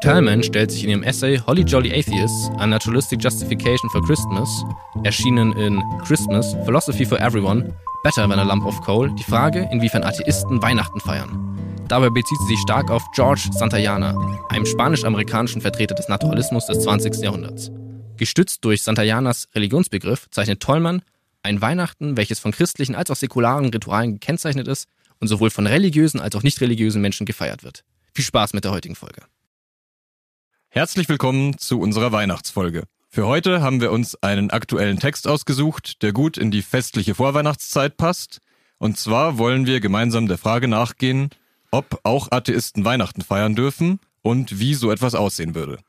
[0.00, 4.48] Ruth Talman stellt sich in ihrem Essay Holly Jolly Atheists, A Naturalistic Justification for Christmas,
[5.04, 10.02] erschienen in Christmas, Philosophy for Everyone, Better Than a Lump of Coal, die Frage, inwiefern
[10.02, 11.84] Atheisten Weihnachten feiern.
[11.86, 14.16] Dabei bezieht sie sich stark auf George Santayana,
[14.48, 17.16] einem spanisch-amerikanischen Vertreter des Naturalismus des 20.
[17.16, 17.70] Jahrhunderts.
[18.16, 21.02] Gestützt durch Santayanas Religionsbegriff zeichnet Tollmann
[21.42, 26.20] ein Weihnachten, welches von christlichen als auch säkularen Ritualen gekennzeichnet ist und sowohl von religiösen
[26.20, 27.84] als auch nicht religiösen Menschen gefeiert wird.
[28.14, 29.20] Viel Spaß mit der heutigen Folge.
[30.72, 32.84] Herzlich willkommen zu unserer Weihnachtsfolge.
[33.08, 37.96] Für heute haben wir uns einen aktuellen Text ausgesucht, der gut in die festliche Vorweihnachtszeit
[37.96, 38.38] passt.
[38.78, 41.30] Und zwar wollen wir gemeinsam der Frage nachgehen,
[41.72, 45.80] ob auch Atheisten Weihnachten feiern dürfen und wie so etwas aussehen würde.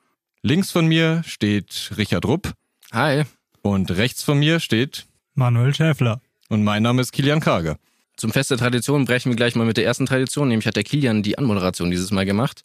[0.41, 2.52] Links von mir steht Richard Rupp.
[2.91, 3.26] Hi.
[3.62, 6.21] Und rechts von mir steht Manuel Schäfler.
[6.49, 7.77] Und mein Name ist Kilian Karger.
[8.18, 10.84] Zum Fest der Tradition brechen wir gleich mal mit der ersten Tradition, nämlich hat der
[10.84, 12.63] Kilian die Anmoderation dieses Mal gemacht.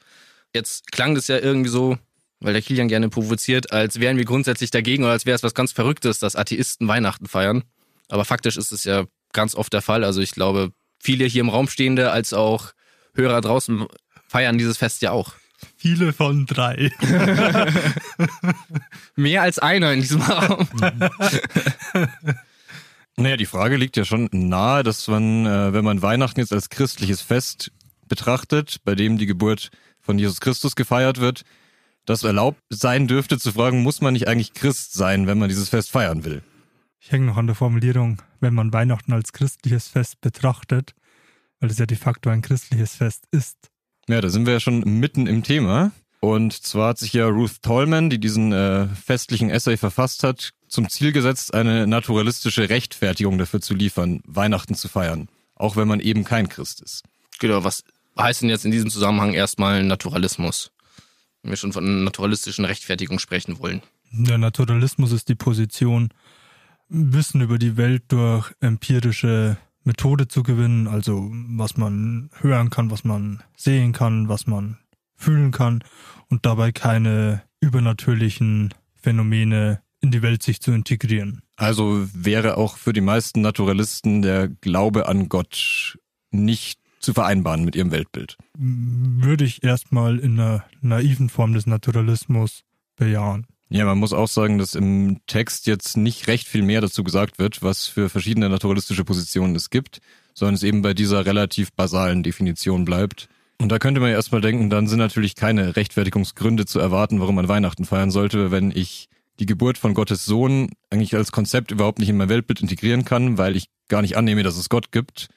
[0.55, 1.99] Jetzt klang das ja irgendwie so,
[2.41, 5.55] weil der Kilian gerne provoziert, als wären wir grundsätzlich dagegen oder als wäre es was
[5.55, 7.65] ganz Verrücktes, dass Atheisten Weihnachten feiern.
[8.09, 10.05] Aber faktisch ist es ja ganz oft der Fall.
[10.05, 12.73] Also ich glaube, viele hier im Raum stehende als auch
[13.15, 13.87] Hörer draußen
[14.29, 15.35] feiern dieses Fest ja auch.
[15.77, 16.91] Viele von drei.
[19.17, 20.69] Mehr als einer in diesem Raum.
[23.17, 26.69] naja, die Frage liegt ja schon nahe, dass man, äh, wenn man Weihnachten jetzt als
[26.69, 27.73] christliches Fest
[28.07, 29.71] betrachtet, bei dem die Geburt
[30.01, 31.43] von Jesus Christus gefeiert wird,
[32.07, 35.69] das erlaubt sein dürfte zu fragen, muss man nicht eigentlich Christ sein, wenn man dieses
[35.69, 36.43] Fest feiern will?
[37.01, 40.95] Ich hänge noch an der Formulierung, wenn man Weihnachten als christliches Fest betrachtet,
[41.61, 43.71] weil es ja de facto ein christliches Fest ist.
[44.09, 45.93] Ja, da sind wir ja schon mitten im Thema.
[46.21, 50.89] Und zwar hat sich ja Ruth Tolman, die diesen äh, festlichen Essay verfasst hat, zum
[50.89, 56.25] Ziel gesetzt, eine naturalistische Rechtfertigung dafür zu liefern, Weihnachten zu feiern, auch wenn man eben
[56.25, 57.05] kein Christ ist.
[57.39, 57.85] Genau, was
[58.19, 60.73] heißt denn jetzt in diesem Zusammenhang erstmal Naturalismus?
[61.47, 63.81] Wenn wir schon von einer naturalistischen Rechtfertigung sprechen wollen.
[64.11, 66.09] Der Naturalismus ist die Position,
[66.89, 73.05] Wissen über die Welt durch empirische Methode zu gewinnen, also was man hören kann, was
[73.05, 74.79] man sehen kann, was man
[75.15, 75.85] fühlen kann
[76.31, 81.43] und dabei keine übernatürlichen Phänomene in die Welt sich zu integrieren.
[81.55, 85.97] Also wäre auch für die meisten Naturalisten der Glaube an Gott
[86.33, 88.37] nicht zu vereinbaren mit ihrem Weltbild.
[88.57, 92.63] Würde ich erstmal in einer naiven Form des Naturalismus
[92.97, 93.47] bejahen.
[93.69, 97.39] Ja, man muss auch sagen, dass im Text jetzt nicht recht viel mehr dazu gesagt
[97.39, 100.01] wird, was für verschiedene naturalistische Positionen es gibt,
[100.35, 103.29] sondern es eben bei dieser relativ basalen Definition bleibt.
[103.59, 107.35] Und da könnte man ja erstmal denken, dann sind natürlich keine Rechtfertigungsgründe zu erwarten, warum
[107.35, 109.09] man Weihnachten feiern sollte, wenn ich
[109.41, 113.39] die Geburt von Gottes Sohn eigentlich als Konzept überhaupt nicht in mein Weltbild integrieren kann,
[113.39, 115.29] weil ich gar nicht annehme, dass es Gott gibt,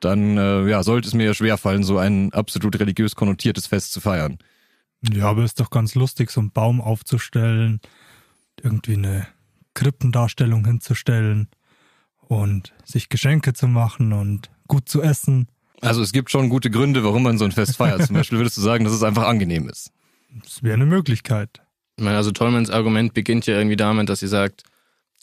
[0.00, 4.00] dann äh, ja, sollte es mir ja schwerfallen, so ein absolut religiös konnotiertes Fest zu
[4.00, 4.38] feiern.
[5.12, 7.80] Ja, aber ist doch ganz lustig, so einen Baum aufzustellen,
[8.62, 9.26] irgendwie eine
[9.74, 11.48] Krippendarstellung hinzustellen
[12.16, 15.48] und sich Geschenke zu machen und gut zu essen.
[15.80, 18.06] Also es gibt schon gute Gründe, warum man so ein Fest feiert.
[18.06, 19.92] Zum Beispiel würdest du sagen, dass es einfach angenehm ist.
[20.42, 21.60] Das wäre eine Möglichkeit.
[21.96, 24.64] Ich meine, also Tollmans Argument beginnt ja irgendwie damit, dass sie sagt,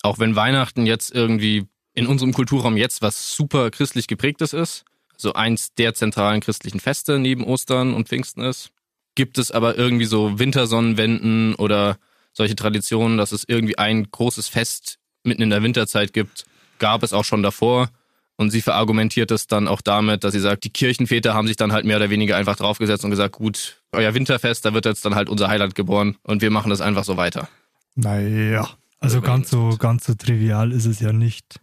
[0.04, 4.86] auch wenn Weihnachten jetzt irgendwie in unserem Kulturraum jetzt was super christlich geprägtes ist,
[5.18, 8.72] so eins der zentralen christlichen Feste neben Ostern und Pfingsten ist,
[9.16, 11.98] gibt es aber irgendwie so Wintersonnenwenden oder
[12.34, 16.46] solche Traditionen, dass es irgendwie ein großes Fest mitten in der Winterzeit gibt,
[16.80, 17.90] gab es auch schon davor.
[18.38, 21.72] Und sie verargumentiert es dann auch damit, dass sie sagt, die Kirchenväter haben sich dann
[21.72, 25.14] halt mehr oder weniger einfach draufgesetzt und gesagt, gut, euer Winterfest, da wird jetzt dann
[25.14, 27.50] halt unser Heiland geboren und wir machen das einfach so weiter.
[27.94, 28.68] Naja,
[29.00, 31.60] also ganz so, ganz so trivial ist es ja nicht.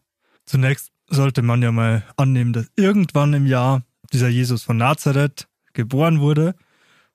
[0.49, 3.83] Zunächst sollte man ja mal annehmen, dass irgendwann im Jahr
[4.15, 6.55] dieser Jesus von Nazareth geboren wurde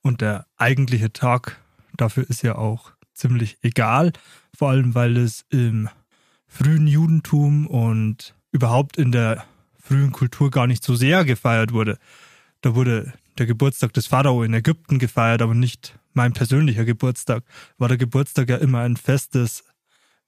[0.04, 1.60] und der eigentliche Tag
[1.98, 4.14] dafür ist ja auch ziemlich egal,
[4.56, 5.90] vor allem weil es im
[6.46, 9.44] frühen Judentum und überhaupt in der
[9.82, 11.98] frühen Kultur gar nicht so sehr gefeiert wurde.
[12.62, 17.44] Da wurde der Geburtstag des Pharao in Ägypten gefeiert, aber nicht mein persönlicher Geburtstag.
[17.80, 19.64] War der Geburtstag ja immer ein Fest, das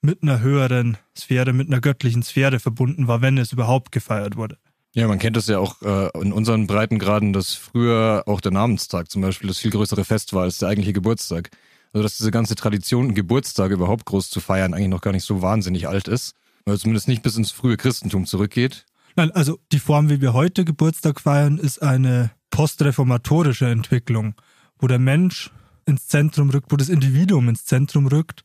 [0.05, 4.57] mit einer höheren Sphäre, mit einer göttlichen Sphäre verbunden war, wenn es überhaupt gefeiert wurde.
[4.93, 9.11] Ja, man kennt das ja auch äh, in unseren Breitengraden, dass früher auch der Namenstag
[9.11, 11.49] zum Beispiel das viel größere Fest war als der eigentliche Geburtstag.
[11.91, 15.41] Also dass diese ganze Tradition, Geburtstag überhaupt groß zu feiern, eigentlich noch gar nicht so
[15.41, 16.33] wahnsinnig alt ist.
[16.65, 18.85] Oder zumindest nicht bis ins frühe Christentum zurückgeht.
[19.17, 24.35] Nein, also die Form, wie wir heute Geburtstag feiern, ist eine postreformatorische Entwicklung,
[24.79, 25.51] wo der Mensch
[25.85, 28.44] ins Zentrum rückt, wo das Individuum ins Zentrum rückt.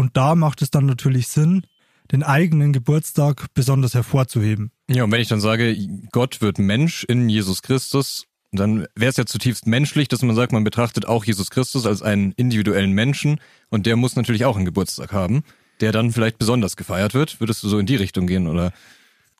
[0.00, 1.66] Und da macht es dann natürlich Sinn,
[2.10, 4.70] den eigenen Geburtstag besonders hervorzuheben.
[4.88, 5.76] Ja, und wenn ich dann sage,
[6.10, 10.50] Gott wird Mensch in Jesus Christus dann wäre es ja zutiefst menschlich, dass man sagt,
[10.50, 14.64] man betrachtet auch Jesus Christus als einen individuellen Menschen und der muss natürlich auch einen
[14.64, 15.44] Geburtstag haben,
[15.80, 17.38] der dann vielleicht besonders gefeiert wird.
[17.38, 18.72] Würdest du so in die Richtung gehen oder?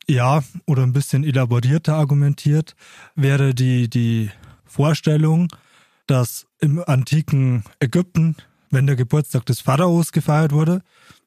[0.07, 2.77] Ja, oder ein bisschen elaborierter argumentiert
[3.15, 4.29] wäre die, die
[4.65, 5.49] Vorstellung,
[6.07, 8.37] dass im antiken Ägypten,
[8.71, 10.81] wenn der Geburtstag des Pharaos gefeiert wurde,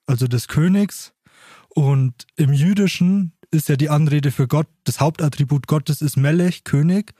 [0.07, 1.13] also des Königs,
[1.69, 7.13] und im Jüdischen ist ja die Anrede für Gott, das Hauptattribut Gottes ist Melech, König,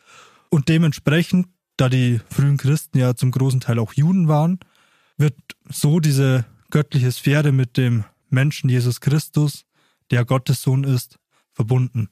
[0.49, 4.61] und dementsprechend, da die frühen Christen ja zum großen Teil auch Juden waren,
[5.17, 5.35] wird
[5.69, 9.65] so diese göttliche Sphäre mit dem Menschen Jesus Christus,
[10.11, 11.19] der Gottes Sohn ist,
[11.53, 12.09] verbunden.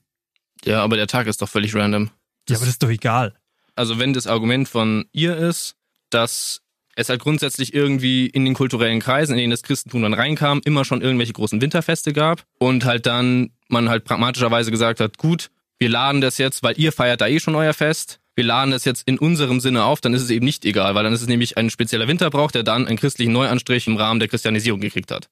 [0.65, 2.11] Ja, aber der Tag ist doch völlig random.
[2.49, 3.35] ja, aber das ist doch egal.
[3.75, 5.77] Also wenn das Argument von ihr ist,
[6.11, 6.63] dass
[6.97, 10.85] es halt grundsätzlich irgendwie in den kulturellen Kreisen, in denen das Christentum dann reinkam, immer
[10.85, 15.89] schon irgendwelche großen Winterfeste gab und halt dann man halt pragmatischerweise gesagt hat, gut, wir
[15.89, 19.07] laden das jetzt, weil ihr feiert da eh schon euer Fest, wir laden das jetzt
[19.07, 21.57] in unserem Sinne auf, dann ist es eben nicht egal, weil dann ist es nämlich
[21.57, 25.29] ein spezieller Winterbrauch, der dann einen christlichen Neuanstrich im Rahmen der Christianisierung gekriegt hat.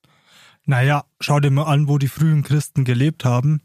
[0.66, 3.62] Naja, schau dir mal an, wo die frühen Christen gelebt haben.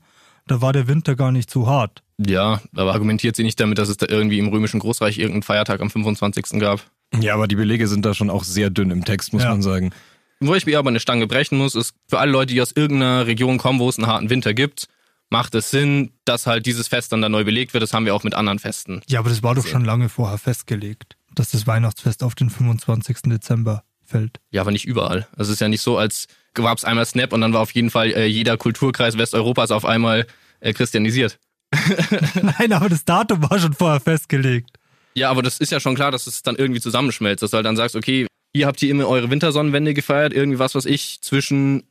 [0.48, 2.04] Da war der Winter gar nicht so hart.
[2.18, 5.82] Ja, aber argumentiert sie nicht damit, dass es da irgendwie im römischen Großreich irgendeinen Feiertag
[5.82, 6.60] am 25.
[6.60, 6.86] gab?
[7.22, 9.50] Ja, aber die Belege sind da schon auch sehr dünn im Text, muss Ja.
[9.50, 9.92] man sagen.
[10.40, 13.26] Wo ich mir aber eine Stange brechen muss, ist für alle Leute, die aus irgendeiner
[13.28, 14.88] Region kommen, wo es einen harten Winter gibt,
[15.30, 17.82] macht es Sinn, dass halt dieses Fest dann da neu belegt wird.
[17.82, 19.02] Das haben wir auch mit anderen Festen.
[19.08, 23.18] Ja, aber das war doch schon lange vorher festgelegt, dass das Weihnachtsfest auf den 25.
[23.26, 24.40] Dezember fällt.
[24.52, 25.28] Ja, aber nicht überall.
[25.32, 27.72] Also es ist ja nicht so, als gab es einmal Snap und dann war auf
[27.72, 30.28] jeden Fall äh, jeder Kulturkreis Westeuropas auf einmal
[30.60, 31.40] äh, christianisiert.
[32.60, 34.70] Nein, aber das Datum war schon vorher festgelegt.
[35.16, 37.66] Ja, aber das ist ja schon klar, dass es dann irgendwie zusammenschmelzt, dass du halt
[37.66, 41.84] dann sagst, okay, ihr habt hier immer eure Wintersonnenwende gefeiert, irgendwie was, was ich zwischen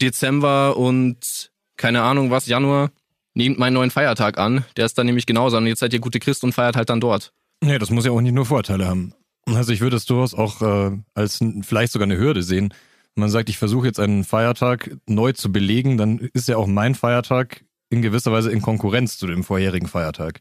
[0.00, 2.90] Dezember und keine Ahnung was, Januar,
[3.34, 4.64] nehmt meinen neuen Feiertag an.
[4.76, 5.56] Der ist dann nämlich genauso.
[5.56, 7.32] Und jetzt seid ihr gute Christ und feiert halt dann dort.
[7.62, 9.12] Nee, das muss ja auch nicht nur Vorteile haben.
[9.46, 12.72] Also ich würde es durchaus auch äh, als vielleicht sogar eine Hürde sehen.
[13.14, 16.94] Man sagt, ich versuche jetzt einen Feiertag neu zu belegen, dann ist ja auch mein
[16.94, 20.40] Feiertag in gewisser Weise in Konkurrenz zu dem vorherigen Feiertag.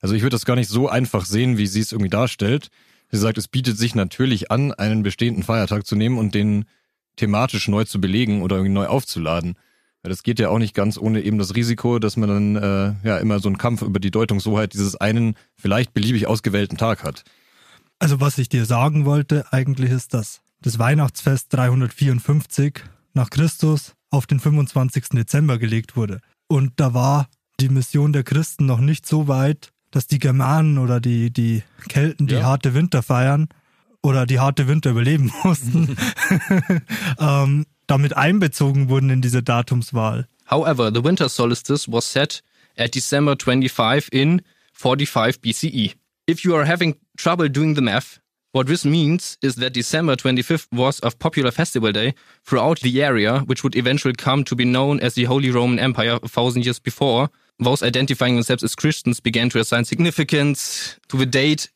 [0.00, 2.68] Also ich würde das gar nicht so einfach sehen, wie sie es irgendwie darstellt.
[3.10, 6.64] Sie sagt, es bietet sich natürlich an, einen bestehenden Feiertag zu nehmen und den
[7.16, 9.56] thematisch neu zu belegen oder irgendwie neu aufzuladen.
[10.02, 13.08] Weil das geht ja auch nicht ganz ohne eben das Risiko, dass man dann äh,
[13.08, 17.24] ja immer so einen Kampf über die Deutungshoheit dieses einen vielleicht beliebig ausgewählten Tag hat.
[17.98, 24.26] Also was ich dir sagen wollte, eigentlich ist das das Weihnachtsfest 354 nach Christus auf
[24.26, 25.10] den 25.
[25.10, 26.20] Dezember gelegt wurde.
[26.48, 27.28] Und da war
[27.60, 32.26] die Mission der Christen noch nicht so weit, dass die Germanen oder die, die Kelten
[32.26, 32.42] die Ja.
[32.42, 33.48] harte Winter feiern
[34.02, 35.96] oder die harte Winter überleben mussten,
[37.18, 40.26] ähm, damit einbezogen wurden in diese Datumswahl.
[40.46, 42.42] However, the winter solstice was set
[42.76, 44.42] at December 25 in
[44.72, 45.92] 45 BCE.
[46.26, 48.20] If you are having trouble doing the math,
[48.52, 52.14] what this means is that December 25th was a popular festival day
[52.44, 56.18] throughout the area, which would eventually come to be known as the Holy Roman Empire
[56.22, 57.28] a thousand years before.
[57.62, 61.70] Those identifying themselves as Christians began to assign significance to the date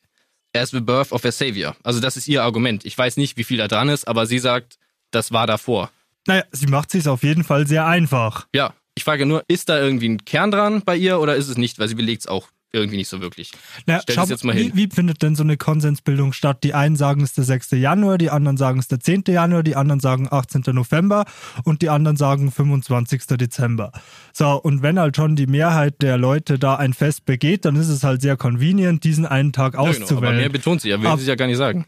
[0.54, 1.76] as the birth of their savior.
[1.84, 2.84] Also das ist ihr Argument.
[2.84, 4.78] Ich weiß nicht, wie viel da dran ist, aber sie sagt,
[5.10, 5.90] das war davor.
[6.26, 8.46] Naja, sie macht sich auf jeden Fall sehr einfach.
[8.54, 11.56] Ja, ich frage nur, ist da irgendwie ein Kern dran bei ihr oder ist es
[11.56, 11.78] nicht?
[11.78, 13.52] Weil sie belegt es auch irgendwie nicht so wirklich.
[13.86, 14.72] Na, Stell schau, das jetzt mal wie, hin.
[14.74, 16.62] wie findet denn so eine Konsensbildung statt?
[16.64, 17.70] Die einen sagen, es ist der 6.
[17.72, 19.24] Januar, die anderen sagen, es ist der 10.
[19.28, 20.62] Januar, die anderen sagen 18.
[20.74, 21.24] November
[21.64, 23.26] und die anderen sagen 25.
[23.38, 23.92] Dezember.
[24.32, 27.88] So, und wenn halt schon die Mehrheit der Leute da ein Fest begeht, dann ist
[27.88, 30.36] es halt sehr convenient, diesen einen Tag Ja, genau, aber auszuwählen.
[30.36, 31.86] mehr betont sie ja, will Ab- sie ja gar nicht sagen.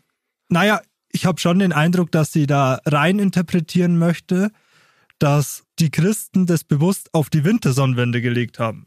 [0.48, 0.80] Naja,
[1.12, 4.50] ich habe schon den Eindruck, dass sie da rein interpretieren möchte,
[5.18, 8.86] dass die Christen das bewusst auf die Wintersonnenwende gelegt haben.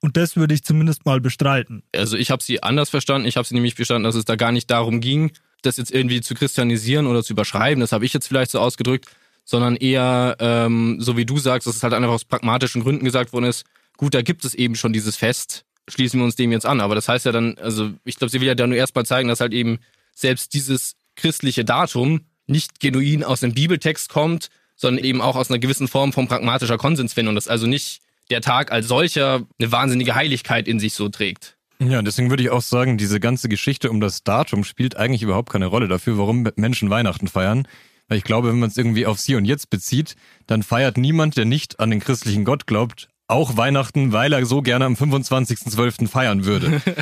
[0.00, 1.82] Und das würde ich zumindest mal bestreiten.
[1.94, 3.28] Also ich habe sie anders verstanden.
[3.28, 6.22] Ich habe sie nämlich verstanden, dass es da gar nicht darum ging, das jetzt irgendwie
[6.22, 7.80] zu christianisieren oder zu überschreiben.
[7.80, 9.10] Das habe ich jetzt vielleicht so ausgedrückt,
[9.44, 13.32] sondern eher, ähm, so wie du sagst, dass es halt einfach aus pragmatischen Gründen gesagt
[13.32, 13.64] worden ist.
[13.98, 15.66] Gut, da gibt es eben schon dieses Fest.
[15.88, 16.80] Schließen wir uns dem jetzt an.
[16.80, 19.28] Aber das heißt ja dann, also ich glaube, sie will ja da nur erstmal zeigen,
[19.28, 19.80] dass halt eben
[20.14, 25.58] selbst dieses christliche Datum nicht genuin aus dem Bibeltext kommt, sondern eben auch aus einer
[25.58, 27.34] gewissen Form von pragmatischer Konsensfindung.
[27.34, 28.00] Dass also nicht
[28.30, 31.56] der Tag als solcher eine wahnsinnige Heiligkeit in sich so trägt.
[31.78, 35.50] Ja, deswegen würde ich auch sagen, diese ganze Geschichte um das Datum spielt eigentlich überhaupt
[35.50, 37.66] keine Rolle dafür, warum Menschen Weihnachten feiern.
[38.08, 41.36] Weil ich glaube, wenn man es irgendwie aufs Hier und Jetzt bezieht, dann feiert niemand,
[41.36, 46.08] der nicht an den christlichen Gott glaubt, auch Weihnachten, weil er so gerne am 25.12.
[46.08, 46.82] feiern würde.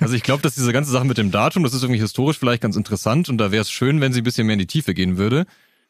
[0.00, 2.62] Also ich glaube, dass diese ganze Sache mit dem Datum, das ist irgendwie historisch vielleicht
[2.62, 4.94] ganz interessant und da wäre es schön, wenn sie ein bisschen mehr in die Tiefe
[4.94, 5.44] gehen würde.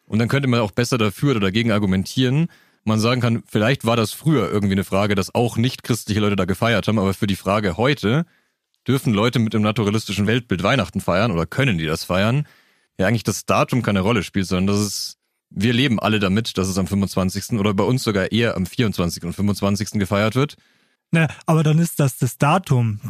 [0.06, 2.48] Und dann könnte man auch besser dafür oder dagegen argumentieren.
[2.84, 6.36] Man sagen kann, vielleicht war das früher irgendwie eine Frage, dass auch nicht christliche Leute
[6.36, 8.24] da gefeiert haben, aber für die Frage heute
[8.86, 12.46] dürfen Leute mit dem naturalistischen Weltbild Weihnachten feiern oder können die das feiern,
[12.98, 15.16] ja eigentlich das Datum keine Rolle spielt, sondern dass es,
[15.50, 17.58] wir leben alle damit, dass es am 25.
[17.58, 19.24] oder bei uns sogar eher am 24.
[19.24, 19.90] und 25.
[19.92, 20.56] gefeiert wird.
[21.10, 23.00] Ne, aber dann ist das das Datum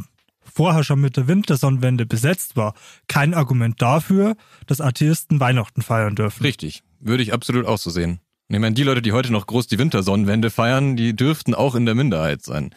[0.53, 2.75] vorher schon mit der Wintersonnenwende besetzt war,
[3.07, 6.43] kein Argument dafür, dass Atheisten Weihnachten feiern dürfen.
[6.43, 8.21] Richtig, würde ich absolut auch so sehen.
[8.51, 11.85] Ich meine, die Leute, die heute noch groß die Wintersonnenwende feiern, die dürften auch in
[11.85, 12.75] der Minderheit sein.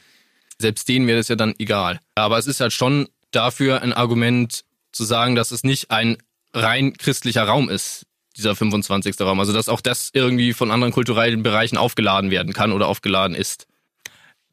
[0.59, 1.99] Selbst denen wäre das ja dann egal.
[2.13, 6.17] Aber es ist halt schon dafür ein Argument zu sagen, dass es nicht ein
[6.53, 9.19] rein christlicher Raum ist, dieser 25.
[9.21, 9.39] Raum.
[9.39, 13.67] Also dass auch das irgendwie von anderen kulturellen Bereichen aufgeladen werden kann oder aufgeladen ist.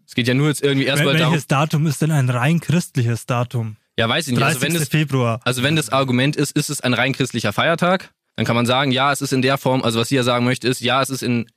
[0.06, 1.32] Es geht ja nur jetzt irgendwie erstmal Wel darum.
[1.32, 3.76] welches Datum ist denn ein rein christliches Datum?
[3.98, 4.40] Ja, weiß ich nicht.
[4.40, 4.62] 30.
[4.62, 5.40] Also wenn, das, Februar.
[5.44, 8.92] also wenn das Argument ist, ist es ein rein christlicher Feiertag, dann kann man sagen,
[8.92, 11.10] ja, es ist in der Form, also was sie ja sagen möchte, ist, ja, es
[11.10, 11.50] ist in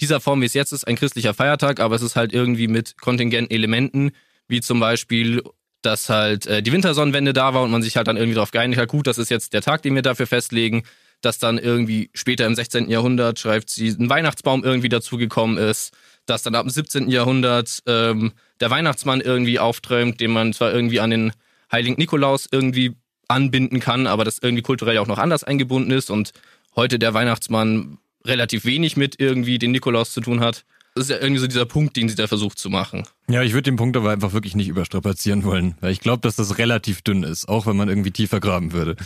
[0.00, 2.96] dieser Form, wie es jetzt ist, ein christlicher Feiertag, aber es ist halt irgendwie mit
[3.00, 4.12] kontingenten Elementen,
[4.46, 5.42] wie zum Beispiel,
[5.82, 8.80] dass halt äh, die Wintersonnenwende da war und man sich halt dann irgendwie darauf geeinigt
[8.80, 10.84] hat, gut, das ist jetzt der Tag, den wir dafür festlegen,
[11.22, 12.88] dass dann irgendwie später im 16.
[12.88, 15.92] Jahrhundert, schreibt sie, ein Weihnachtsbaum irgendwie dazugekommen ist,
[16.24, 17.08] dass dann ab dem 17.
[17.08, 18.30] Jahrhundert ähm,
[18.60, 21.32] der Weihnachtsmann irgendwie aufträumt, den man zwar irgendwie an den
[21.72, 22.94] Heiligen Nikolaus irgendwie
[23.28, 26.32] anbinden kann, aber das irgendwie kulturell auch noch anders eingebunden ist und
[26.74, 30.64] heute der Weihnachtsmann relativ wenig mit irgendwie den Nikolaus zu tun hat.
[30.94, 33.04] Das ist ja irgendwie so dieser Punkt, den sie da versucht zu machen.
[33.28, 36.36] Ja, ich würde den Punkt aber einfach wirklich nicht überstrapazieren wollen, weil ich glaube, dass
[36.36, 38.96] das relativ dünn ist, auch wenn man irgendwie tiefer graben würde.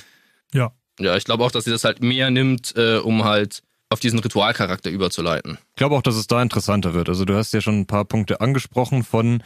[0.54, 0.72] Ja.
[0.98, 4.18] Ja, ich glaube auch, dass sie das halt mehr nimmt, äh, um halt auf diesen
[4.18, 5.58] Ritualcharakter überzuleiten.
[5.70, 7.08] Ich glaube auch, dass es da interessanter wird.
[7.08, 9.42] Also du hast ja schon ein paar Punkte angesprochen von,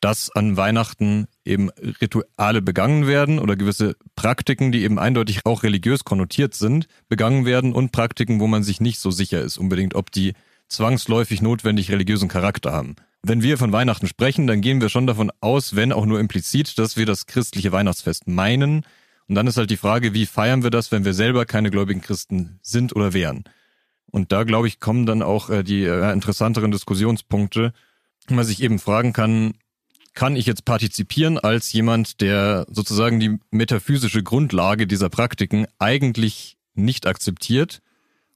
[0.00, 6.04] dass an Weihnachten eben Rituale begangen werden oder gewisse Praktiken, die eben eindeutig auch religiös
[6.04, 10.10] konnotiert sind, begangen werden und Praktiken, wo man sich nicht so sicher ist unbedingt, ob
[10.10, 10.34] die
[10.68, 12.96] zwangsläufig notwendig religiösen Charakter haben.
[13.22, 16.78] Wenn wir von Weihnachten sprechen, dann gehen wir schon davon aus, wenn auch nur implizit,
[16.78, 18.86] dass wir das christliche Weihnachtsfest meinen.
[19.28, 22.00] Und dann ist halt die Frage, wie feiern wir das, wenn wir selber keine gläubigen
[22.00, 23.44] Christen sind oder wären?
[24.10, 27.72] Und da, glaube ich, kommen dann auch äh, die äh, interessanteren Diskussionspunkte,
[28.26, 29.54] wo man sich eben fragen kann,
[30.14, 37.06] kann ich jetzt partizipieren als jemand, der sozusagen die metaphysische Grundlage dieser Praktiken eigentlich nicht
[37.06, 37.80] akzeptiert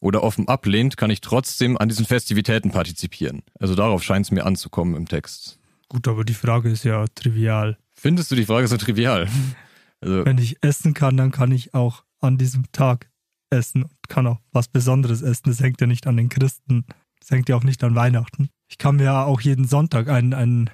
[0.01, 3.43] oder offen ablehnt, kann ich trotzdem an diesen Festivitäten partizipieren.
[3.59, 5.59] Also darauf scheint es mir anzukommen im Text.
[5.89, 7.79] Gut, aber die Frage ist ja trivial.
[7.95, 9.29] Findest du die Frage so trivial?
[10.01, 13.09] Also, Wenn ich essen kann, dann kann ich auch an diesem Tag
[13.49, 15.45] essen und kann auch was Besonderes essen.
[15.47, 16.85] Das hängt ja nicht an den Christen.
[17.21, 18.51] Das hängt ja auch nicht an Weihnachten.
[18.69, 20.69] Ich kann mir ja auch jeden Sonntag ein, ein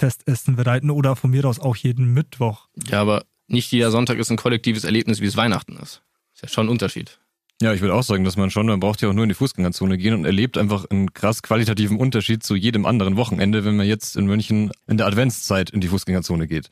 [0.00, 2.68] Festessen bereiten oder von mir aus auch jeden Mittwoch.
[2.88, 6.02] Ja, aber nicht jeder Sonntag ist ein kollektives Erlebnis, wie es Weihnachten ist.
[6.34, 7.18] Ist ja schon ein Unterschied.
[7.60, 9.34] ja, ich würde auch sagen, dass man schon, man braucht ja auch nur in die
[9.34, 13.86] Fußgängerzone gehen und erlebt einfach einen krass qualitativen Unterschied zu jedem anderen Wochenende, wenn man
[13.86, 16.70] jetzt in München in der Adventszeit in die Fußgängerzone geht.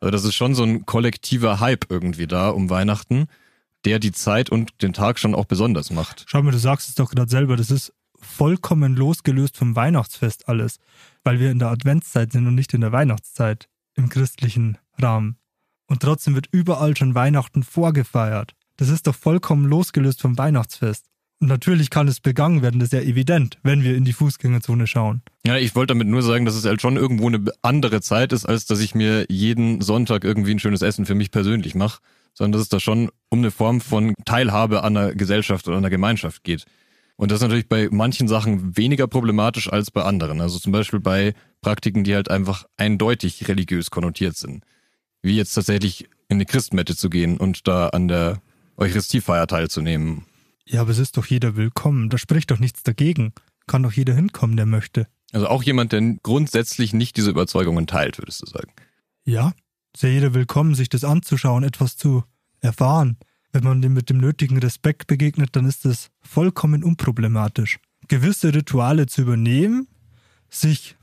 [0.00, 3.26] Also das ist schon so ein kollektiver Hype irgendwie da um Weihnachten,
[3.84, 6.24] der die Zeit und den Tag schon auch besonders macht.
[6.28, 10.78] Schau mal, du sagst es doch gerade selber, das ist vollkommen losgelöst vom Weihnachtsfest alles,
[11.24, 15.36] weil wir in der Adventszeit sind und nicht in der Weihnachtszeit im christlichen Rahmen.
[15.86, 18.54] Und trotzdem wird überall schon Weihnachten vorgefeiert.
[18.76, 21.06] Das ist doch vollkommen losgelöst vom Weihnachtsfest.
[21.40, 24.88] Und natürlich kann es begangen werden, das ist ja evident, wenn wir in die Fußgängerzone
[24.88, 25.22] schauen.
[25.46, 28.44] Ja, ich wollte damit nur sagen, dass es halt schon irgendwo eine andere Zeit ist,
[28.44, 32.00] als dass ich mir jeden Sonntag irgendwie ein schönes Essen für mich persönlich mache,
[32.34, 35.90] sondern dass es da schon um eine Form von Teilhabe an einer Gesellschaft oder einer
[35.90, 36.66] Gemeinschaft geht.
[37.18, 40.40] Und das ist natürlich bei manchen Sachen weniger problematisch als bei anderen.
[40.40, 44.62] Also zum Beispiel bei Praktiken, die halt einfach eindeutig religiös konnotiert sind.
[45.20, 48.40] Wie jetzt tatsächlich in eine Christmette zu gehen und da an der
[48.76, 50.26] Eucharistiefeier teilzunehmen.
[50.64, 52.08] Ja, aber es ist doch jeder willkommen.
[52.08, 53.32] Da spricht doch nichts dagegen.
[53.66, 55.08] Kann doch jeder hinkommen, der möchte.
[55.32, 58.70] Also auch jemand, der grundsätzlich nicht diese Überzeugungen teilt, würdest du sagen.
[59.24, 59.54] Ja,
[59.92, 62.22] ist ja jeder willkommen, sich das anzuschauen, etwas zu
[62.60, 63.16] erfahren.
[63.52, 67.78] Wenn man dem mit dem nötigen Respekt begegnet, dann ist das vollkommen unproblematisch.
[68.08, 69.88] Gewisse Rituale zu übernehmen,
[70.50, 70.96] sich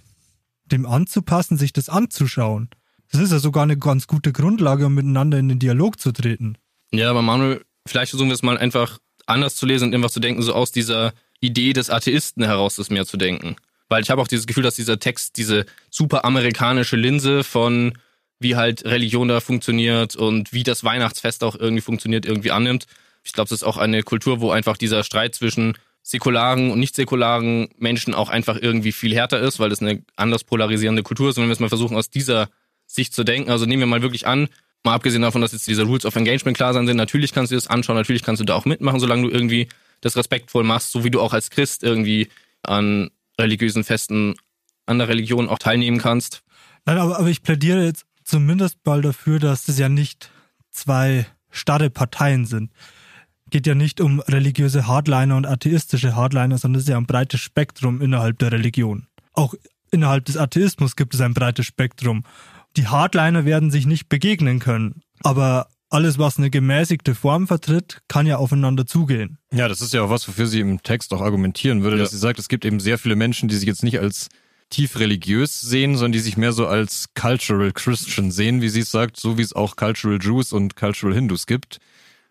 [0.66, 2.70] dem anzupassen, sich das anzuschauen.
[3.12, 6.58] Das ist ja sogar eine ganz gute Grundlage, um miteinander in den Dialog zu treten.
[6.92, 10.20] Ja, aber Manuel, vielleicht versuchen wir es mal einfach anders zu lesen und einfach zu
[10.20, 13.56] denken, so aus dieser Idee des Atheisten heraus das mehr zu denken.
[13.90, 17.94] Weil ich habe auch dieses Gefühl, dass dieser Text diese super amerikanische Linse von
[18.40, 22.86] wie halt Religion da funktioniert und wie das Weihnachtsfest auch irgendwie funktioniert, irgendwie annimmt.
[23.24, 26.96] Ich glaube, das ist auch eine Kultur, wo einfach dieser Streit zwischen säkularen und nicht
[26.96, 31.38] säkularen Menschen auch einfach irgendwie viel härter ist, weil das eine anders polarisierende Kultur ist.
[31.38, 32.50] Und wenn wir es mal versuchen, aus dieser
[32.86, 34.48] Sicht zu denken, also nehmen wir mal wirklich an,
[34.84, 37.56] mal abgesehen davon, dass jetzt diese Rules of Engagement klar sein sind, natürlich kannst du
[37.56, 39.68] das anschauen, natürlich kannst du da auch mitmachen, solange du irgendwie
[40.02, 42.28] das respektvoll machst, so wie du auch als Christ irgendwie
[42.62, 44.36] an religiösen Festen
[44.86, 46.44] an der Religion auch teilnehmen kannst.
[46.86, 50.32] Nein, aber, aber ich plädiere jetzt zumindest mal dafür, dass es ja nicht
[50.72, 52.72] zwei starre Parteien sind.
[53.50, 57.40] Geht ja nicht um religiöse Hardliner und atheistische Hardliner, sondern es ist ja ein breites
[57.40, 59.08] Spektrum innerhalb der Religion.
[59.32, 59.54] Auch
[59.92, 62.24] innerhalb des Atheismus gibt es ein breites Spektrum.
[62.76, 68.26] Die Hardliner werden sich nicht begegnen können, aber alles, was eine gemäßigte Form vertritt, kann
[68.26, 69.38] ja aufeinander zugehen.
[69.54, 72.04] Ja, das ist ja auch was, wofür sie im Text auch argumentieren würde, ja.
[72.04, 74.30] dass sie sagt, es gibt eben sehr viele Menschen, die sich jetzt nicht als
[74.70, 78.92] tief religiös sehen, sondern die sich mehr so als cultural Christian sehen, wie sie es
[78.92, 81.80] sagt, so wie es auch cultural Jews und cultural Hindus gibt.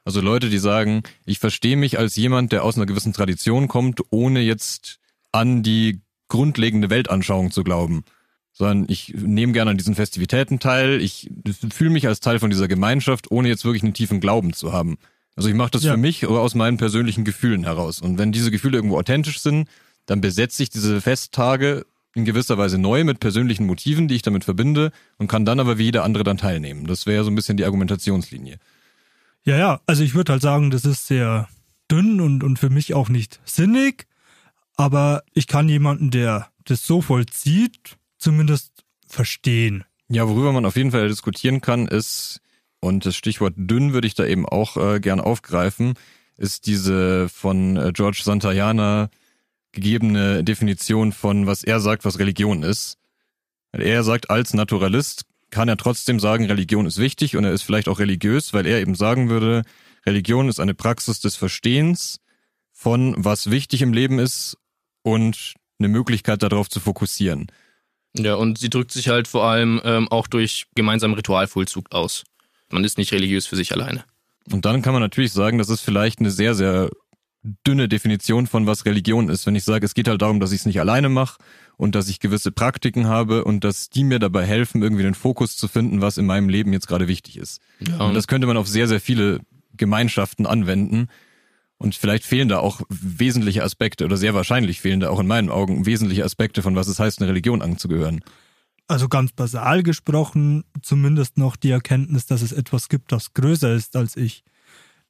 [0.05, 4.03] Also Leute, die sagen, ich verstehe mich als jemand, der aus einer gewissen Tradition kommt,
[4.11, 4.99] ohne jetzt
[5.33, 8.05] an die grundlegende Weltanschauung zu glauben.
[8.53, 11.31] Sondern ich nehme gerne an diesen Festivitäten teil, ich
[11.73, 14.97] fühle mich als Teil von dieser Gemeinschaft, ohne jetzt wirklich einen tiefen Glauben zu haben.
[15.37, 15.93] Also ich mache das ja.
[15.93, 18.01] für mich oder aus meinen persönlichen Gefühlen heraus.
[18.01, 19.69] Und wenn diese Gefühle irgendwo authentisch sind,
[20.07, 24.45] dann besetze ich diese Festtage in gewisser Weise neu mit persönlichen Motiven, die ich damit
[24.45, 26.87] verbinde und kann dann aber wie jeder andere dann teilnehmen.
[26.87, 28.59] Das wäre so ein bisschen die Argumentationslinie.
[29.45, 31.49] Ja, ja, also ich würde halt sagen, das ist sehr
[31.91, 34.07] dünn und, und für mich auch nicht sinnig,
[34.77, 39.85] aber ich kann jemanden, der das so vollzieht, zumindest verstehen.
[40.09, 42.41] Ja, worüber man auf jeden Fall diskutieren kann, ist,
[42.81, 45.95] und das Stichwort dünn würde ich da eben auch äh, gern aufgreifen,
[46.37, 49.11] ist diese von äh, George Santayana
[49.75, 52.97] gegebene Definition von, was er sagt, was Religion ist.
[53.73, 57.89] Er sagt, als Naturalist kann er trotzdem sagen, Religion ist wichtig und er ist vielleicht
[57.89, 59.63] auch religiös, weil er eben sagen würde,
[60.07, 62.21] Religion ist eine Praxis des Verstehens
[62.73, 64.57] von, was wichtig im Leben ist
[65.03, 67.49] und eine Möglichkeit darauf zu fokussieren.
[68.17, 72.25] Ja, und sie drückt sich halt vor allem ähm, auch durch gemeinsamen Ritualvollzug aus.
[72.71, 74.05] Man ist nicht religiös für sich alleine.
[74.51, 76.91] Und dann kann man natürlich sagen, das ist vielleicht eine sehr, sehr
[77.67, 79.47] dünne Definition von was Religion ist.
[79.47, 81.39] Wenn ich sage, es geht halt darum, dass ich es nicht alleine mache
[81.77, 85.57] und dass ich gewisse Praktiken habe und dass die mir dabei helfen, irgendwie den Fokus
[85.57, 87.61] zu finden, was in meinem Leben jetzt gerade wichtig ist.
[87.87, 87.99] Ja.
[87.99, 89.41] Und das könnte man auf sehr, sehr viele
[89.77, 91.09] Gemeinschaften anwenden.
[91.77, 95.51] Und vielleicht fehlen da auch wesentliche Aspekte oder sehr wahrscheinlich fehlen da auch in meinen
[95.51, 98.21] Augen wesentliche Aspekte von was es heißt, eine Religion anzugehören.
[98.87, 103.97] Also ganz basal gesprochen, zumindest noch die Erkenntnis, dass es etwas gibt, das größer ist
[103.97, 104.45] als ich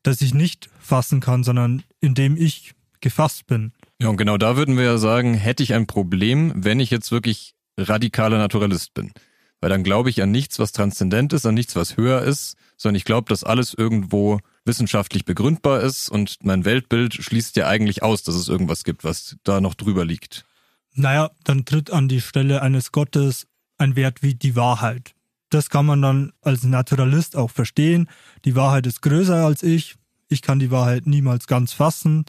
[0.05, 3.73] das ich nicht fassen kann, sondern indem ich gefasst bin.
[4.01, 7.11] Ja, und genau da würden wir ja sagen, hätte ich ein Problem, wenn ich jetzt
[7.11, 9.12] wirklich radikaler Naturalist bin.
[9.61, 12.97] Weil dann glaube ich an nichts, was transzendent ist, an nichts, was höher ist, sondern
[12.97, 18.23] ich glaube, dass alles irgendwo wissenschaftlich begründbar ist und mein Weltbild schließt ja eigentlich aus,
[18.23, 20.45] dass es irgendwas gibt, was da noch drüber liegt.
[20.93, 23.47] Naja, dann tritt an die Stelle eines Gottes
[23.79, 25.14] ein Wert wie die Wahrheit
[25.55, 28.09] das kann man dann als Naturalist auch verstehen.
[28.45, 29.95] Die Wahrheit ist größer als ich.
[30.35, 32.25] Ich kann die Wahrheit niemals ganz fassen,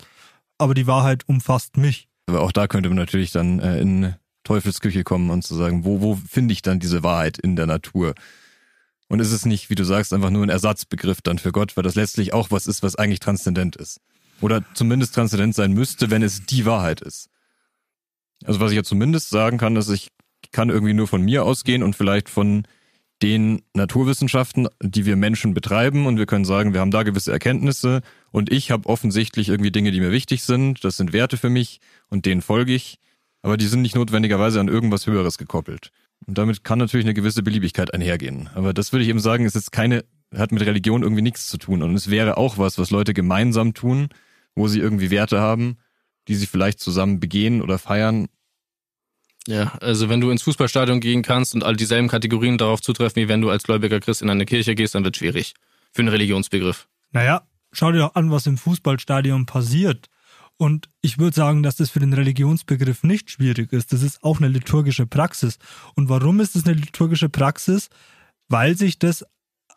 [0.60, 2.08] aber die Wahrheit umfasst mich.
[2.28, 4.14] Aber auch da könnte man natürlich dann äh, in
[4.44, 8.14] Teufelsküche kommen und zu sagen, wo, wo finde ich dann diese Wahrheit in der Natur?
[9.08, 11.84] Und ist es nicht, wie du sagst, einfach nur ein Ersatzbegriff dann für Gott, weil
[11.84, 14.00] das letztlich auch was ist, was eigentlich transzendent ist.
[14.40, 17.30] Oder zumindest transzendent sein müsste, wenn es die Wahrheit ist.
[18.44, 20.10] Also was ich ja zumindest sagen kann, dass ich
[20.52, 22.68] kann irgendwie nur von mir ausgehen und vielleicht von
[23.22, 28.02] den Naturwissenschaften, die wir Menschen betreiben und wir können sagen, wir haben da gewisse Erkenntnisse
[28.32, 31.80] und ich habe offensichtlich irgendwie Dinge, die mir wichtig sind, das sind Werte für mich
[32.10, 33.00] und denen folge ich,
[33.42, 35.92] aber die sind nicht notwendigerweise an irgendwas Höheres gekoppelt.
[36.26, 38.50] Und damit kann natürlich eine gewisse Beliebigkeit einhergehen.
[38.56, 41.58] Aber das würde ich eben sagen, ist jetzt keine, hat mit Religion irgendwie nichts zu
[41.58, 41.84] tun.
[41.84, 44.10] Und es wäre auch was, was Leute gemeinsam tun,
[44.56, 45.78] wo sie irgendwie Werte haben,
[46.28, 48.28] die sie vielleicht zusammen begehen oder feiern
[49.48, 53.28] ja, also wenn du ins Fußballstadion gehen kannst und all dieselben Kategorien darauf zutreffen, wie
[53.28, 55.54] wenn du als gläubiger Christ in eine Kirche gehst, dann wird schwierig.
[55.92, 56.88] Für einen Religionsbegriff.
[57.12, 60.10] Naja, schau dir doch an, was im Fußballstadion passiert.
[60.58, 63.92] Und ich würde sagen, dass das für den Religionsbegriff nicht schwierig ist.
[63.94, 65.60] Das ist auch eine liturgische Praxis.
[65.96, 67.90] Und warum ist es eine liturgische Praxis?
[68.48, 69.26] Weil sich das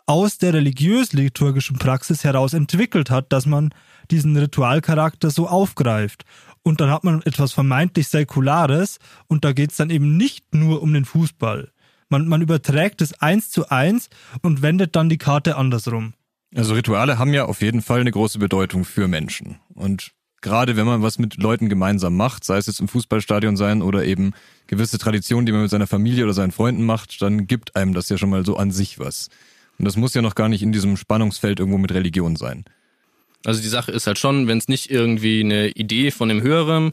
[0.07, 3.74] aus der religiös-liturgischen Praxis heraus entwickelt hat, dass man
[4.11, 6.24] diesen Ritualcharakter so aufgreift.
[6.68, 10.83] Und dann hat man etwas vermeintlich Säkulares und da geht es dann eben nicht nur
[10.83, 11.72] um den Fußball.
[12.11, 14.11] Man, man überträgt es eins zu eins
[14.42, 16.12] und wendet dann die Karte andersrum.
[16.54, 19.57] Also Rituale haben ja auf jeden Fall eine große Bedeutung für Menschen.
[19.72, 20.11] Und
[20.42, 24.04] gerade wenn man was mit Leuten gemeinsam macht, sei es jetzt im Fußballstadion sein oder
[24.04, 24.35] eben
[24.66, 28.11] gewisse Traditionen, die man mit seiner Familie oder seinen Freunden macht, dann gibt einem das
[28.11, 29.31] ja schon mal so an sich was.
[29.78, 32.66] Und das muss ja noch gar nicht in diesem Spannungsfeld irgendwo mit Religion sein.
[33.44, 36.92] Also die Sache ist halt schon, wenn es nicht irgendwie eine Idee von dem Höheren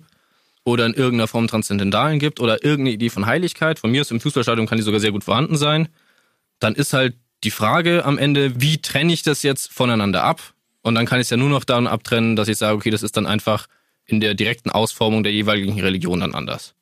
[0.63, 4.19] oder in irgendeiner Form Transzendentalen gibt oder irgendeine Idee von Heiligkeit, von mir aus im
[4.19, 5.87] Fußballstadion kann die sogar sehr gut vorhanden sein,
[6.59, 10.53] dann ist halt die Frage am Ende, wie trenne ich das jetzt voneinander ab?
[10.81, 13.03] Und dann kann ich es ja nur noch daran abtrennen, dass ich sage, okay, das
[13.03, 13.67] ist dann einfach
[14.05, 16.75] in der direkten Ausformung der jeweiligen Religion dann anders.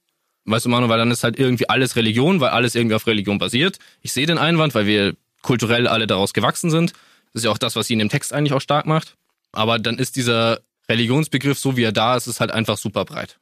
[0.45, 3.37] Weißt du, Manu, weil dann ist halt irgendwie alles Religion, weil alles irgendwie auf Religion
[3.37, 3.79] basiert.
[4.01, 6.91] Ich sehe den Einwand, weil wir kulturell alle daraus gewachsen sind.
[7.31, 9.15] Das ist ja auch das, was ihn im Text eigentlich auch stark macht.
[9.53, 13.39] Aber dann ist dieser Religionsbegriff, so wie er da ist, ist halt einfach super breit.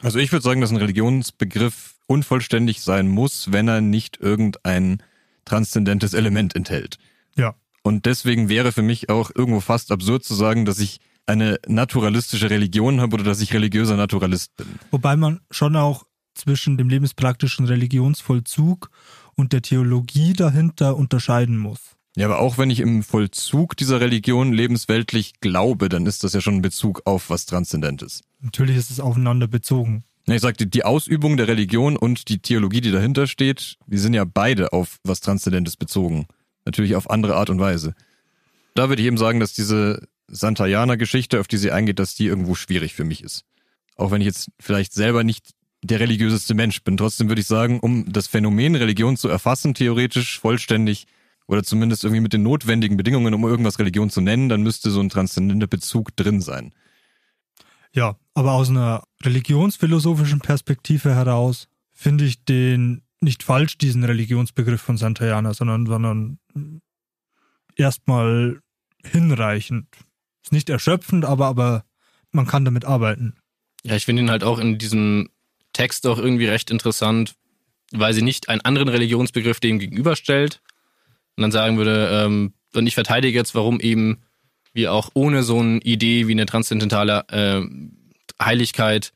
[0.00, 5.02] Also ich würde sagen, dass ein Religionsbegriff unvollständig sein muss, wenn er nicht irgendein
[5.44, 6.98] transzendentes Element enthält.
[7.36, 7.54] Ja.
[7.82, 12.50] Und deswegen wäre für mich auch irgendwo fast absurd zu sagen, dass ich eine naturalistische
[12.50, 14.66] Religion habe oder dass ich religiöser Naturalist bin.
[14.90, 18.90] Wobei man schon auch zwischen dem lebenspraktischen Religionsvollzug
[19.34, 21.96] und der Theologie dahinter unterscheiden muss.
[22.14, 26.42] Ja, aber auch wenn ich im Vollzug dieser Religion lebensweltlich glaube, dann ist das ja
[26.42, 28.22] schon ein Bezug auf was Transzendentes.
[28.40, 30.04] Natürlich ist es aufeinander bezogen.
[30.26, 34.14] Ja, ich sagte, die Ausübung der Religion und die Theologie, die dahinter steht, die sind
[34.14, 36.26] ja beide auf was Transzendentes bezogen.
[36.64, 37.94] Natürlich auf andere Art und Weise.
[38.74, 42.54] Da würde ich eben sagen, dass diese Santayana-Geschichte, auf die sie eingeht, dass die irgendwo
[42.54, 43.44] schwierig für mich ist.
[43.96, 45.50] Auch wenn ich jetzt vielleicht selber nicht
[45.82, 46.96] der religiöseste Mensch bin.
[46.96, 51.06] Trotzdem würde ich sagen, um das Phänomen Religion zu erfassen, theoretisch vollständig
[51.46, 55.00] oder zumindest irgendwie mit den notwendigen Bedingungen, um irgendwas Religion zu nennen, dann müsste so
[55.00, 56.74] ein transzendenter Bezug drin sein.
[57.92, 64.96] Ja, aber aus einer religionsphilosophischen Perspektive heraus finde ich den nicht falsch, diesen Religionsbegriff von
[64.96, 66.38] Santayana, sondern, sondern
[67.76, 68.60] erstmal
[69.04, 69.86] hinreichend.
[70.42, 71.84] Ist nicht erschöpfend, aber, aber
[72.32, 73.36] man kann damit arbeiten.
[73.84, 75.28] Ja, ich finde ihn halt auch in diesem
[75.72, 77.34] Text auch irgendwie recht interessant,
[77.92, 80.62] weil sie nicht einen anderen Religionsbegriff dem gegenüberstellt
[81.36, 84.22] und dann sagen würde, ähm, und ich verteidige jetzt, warum eben
[84.72, 87.62] wir auch ohne so eine Idee wie eine transzendentale äh,
[88.42, 89.12] Heiligkeit,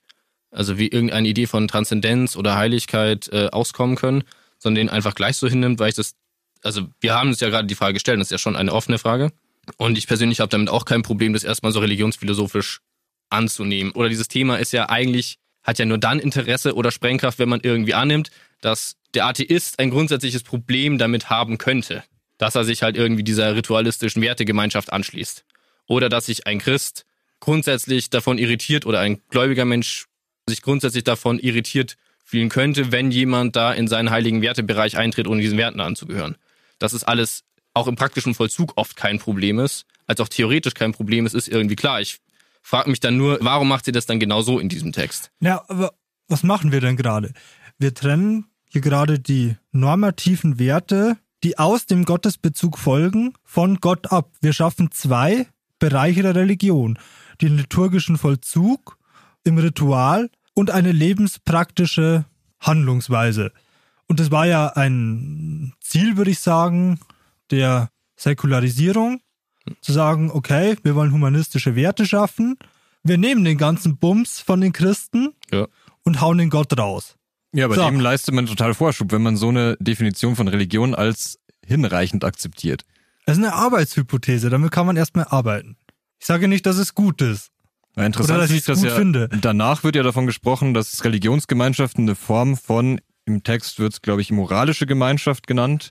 [0.50, 4.24] also wie irgendeine Idee von Transzendenz oder Heiligkeit äh, auskommen können,
[4.59, 6.14] sondern den einfach gleich so hinnimmt, weil ich das,
[6.62, 8.98] also wir haben uns ja gerade die Frage gestellt, das ist ja schon eine offene
[8.98, 9.33] Frage.
[9.79, 12.81] Und ich persönlich habe damit auch kein Problem, das erstmal so religionsphilosophisch
[13.31, 13.92] anzunehmen.
[13.92, 17.61] Oder dieses Thema ist ja eigentlich hat ja nur dann Interesse oder Sprengkraft, wenn man
[17.61, 22.05] irgendwie annimmt, dass der Atheist ein grundsätzliches Problem damit haben könnte,
[22.38, 25.44] dass er sich halt irgendwie dieser ritualistischen Wertegemeinschaft anschließt.
[25.88, 27.07] Oder dass sich ein Christ
[27.40, 30.07] grundsätzlich davon irritiert oder ein gläubiger Mensch
[30.48, 35.40] sich grundsätzlich davon irritiert fühlen könnte, wenn jemand da in seinen heiligen Wertebereich eintritt, ohne
[35.40, 36.37] diesen Werten anzugehören.
[36.79, 40.92] Das ist alles auch im praktischen Vollzug oft kein Problem ist, als auch theoretisch kein
[40.92, 42.00] Problem ist, ist irgendwie klar.
[42.00, 42.18] Ich
[42.62, 45.31] frage mich dann nur, warum macht sie das dann genau so in diesem Text?
[45.40, 45.94] Ja, aber
[46.29, 47.33] was machen wir denn gerade?
[47.79, 54.32] Wir trennen hier gerade die normativen Werte, die aus dem Gottesbezug folgen, von Gott ab.
[54.42, 55.46] Wir schaffen zwei
[55.78, 56.98] Bereiche der Religion.
[57.40, 58.98] Den liturgischen Vollzug
[59.44, 62.26] im Ritual und eine lebenspraktische
[62.60, 63.50] Handlungsweise.
[64.08, 67.00] Und das war ja ein Ziel, würde ich sagen,
[67.50, 69.22] der Säkularisierung,
[69.80, 72.58] zu sagen, okay, wir wollen humanistische Werte schaffen,
[73.02, 75.66] wir nehmen den ganzen Bums von den Christen Ja.
[76.04, 77.15] und hauen den Gott raus.
[77.57, 77.87] Ja, aber So.
[77.87, 82.83] dem leistet man total Vorschub, wenn man so eine Definition von Religion als hinreichend akzeptiert.
[83.25, 85.77] Das ist eine Arbeitshypothese, damit kann man erstmal arbeiten.
[86.21, 87.51] Ich sage nicht, dass es gut ist.
[87.97, 89.29] Ja, interessant Oder dass ist, dass gut ja finde.
[89.40, 94.21] danach wird ja davon gesprochen, dass Religionsgemeinschaften eine Form von, im Text wird es, glaube
[94.21, 95.90] ich, moralische Gemeinschaft genannt.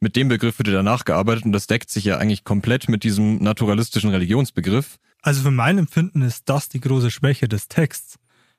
[0.00, 3.02] Mit dem Begriff wird ja danach gearbeitet und das deckt sich ja eigentlich komplett mit
[3.02, 4.98] diesem naturalistischen Religionsbegriff.
[5.22, 8.16] Also für mein Empfinden ist das die große Schwäche des Texts.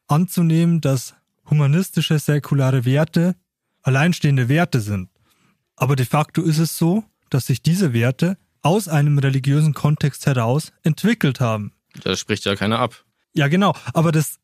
[0.07, 1.13] Anzunehmen, dass
[1.49, 3.35] humanistische, säkulare Werte
[3.81, 5.09] alleinstehende Werte sind.
[5.75, 10.73] Aber de facto ist es so, dass sich diese Werte aus einem religiösen Kontext heraus
[10.83, 11.73] entwickelt haben.
[12.03, 13.05] Da spricht ja keiner ab.
[13.33, 13.75] Ja, genau.
[13.93, 14.39] Aber das,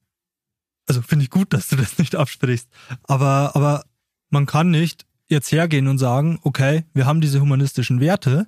[0.87, 2.69] also finde ich gut, dass du das nicht absprichst.
[3.03, 3.83] Aber, aber
[4.29, 8.47] man kann nicht jetzt hergehen und sagen, okay, wir haben diese humanistischen Werte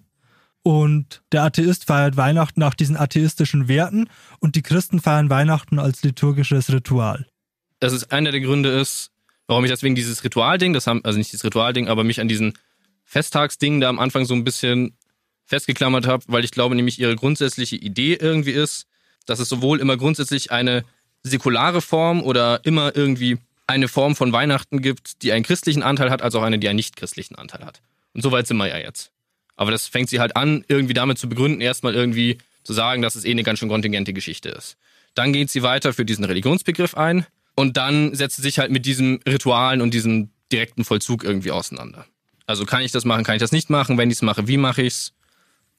[0.64, 6.04] und der Atheist feiert Weihnachten nach diesen atheistischen Werten und die Christen feiern Weihnachten als
[6.04, 7.28] liturgisches Ritual.
[7.80, 9.12] Das ist einer der Gründe ist,
[9.48, 12.54] warum ich deswegen dieses Ritualding, das haben, also nicht dieses Ritualding, aber mich an diesen
[13.06, 14.98] Festtagsding da am Anfang so ein bisschen
[15.46, 18.86] festgeklammert habe, weil ich glaube nämlich ihre grundsätzliche Idee irgendwie ist,
[19.26, 20.84] dass es sowohl immer grundsätzlich eine
[21.24, 26.22] säkulare Form oder immer irgendwie eine Form von Weihnachten gibt, die einen christlichen Anteil hat,
[26.22, 27.82] als auch eine, die einen nicht-christlichen Anteil hat.
[28.14, 29.12] Und so weit sind wir ja jetzt.
[29.56, 33.16] Aber das fängt sie halt an, irgendwie damit zu begründen, erstmal irgendwie zu sagen, dass
[33.16, 34.78] es eh eine ganz schön kontingente Geschichte ist.
[35.16, 37.26] Dann geht sie weiter für diesen Religionsbegriff ein
[37.58, 42.06] und dann setzt sie sich halt mit diesen Ritualen und diesem direkten Vollzug irgendwie auseinander.
[42.46, 44.58] Also kann ich das machen, kann ich das nicht machen, wenn ich es mache, wie
[44.58, 45.14] mache ich's?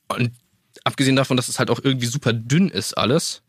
[0.09, 0.33] Und
[0.83, 3.43] abgesehen davon, dass es halt auch irgendwie super dünn ist alles,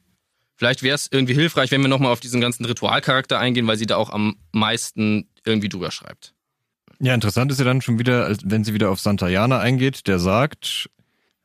[0.55, 3.87] vielleicht wäre es irgendwie hilfreich, wenn wir nochmal auf diesen ganzen Ritualcharakter eingehen, weil sie
[3.87, 6.35] da auch am meisten irgendwie drüber schreibt.
[6.99, 10.87] Ja, interessant ist ja dann schon wieder, wenn sie wieder auf Santayana eingeht, der sagt,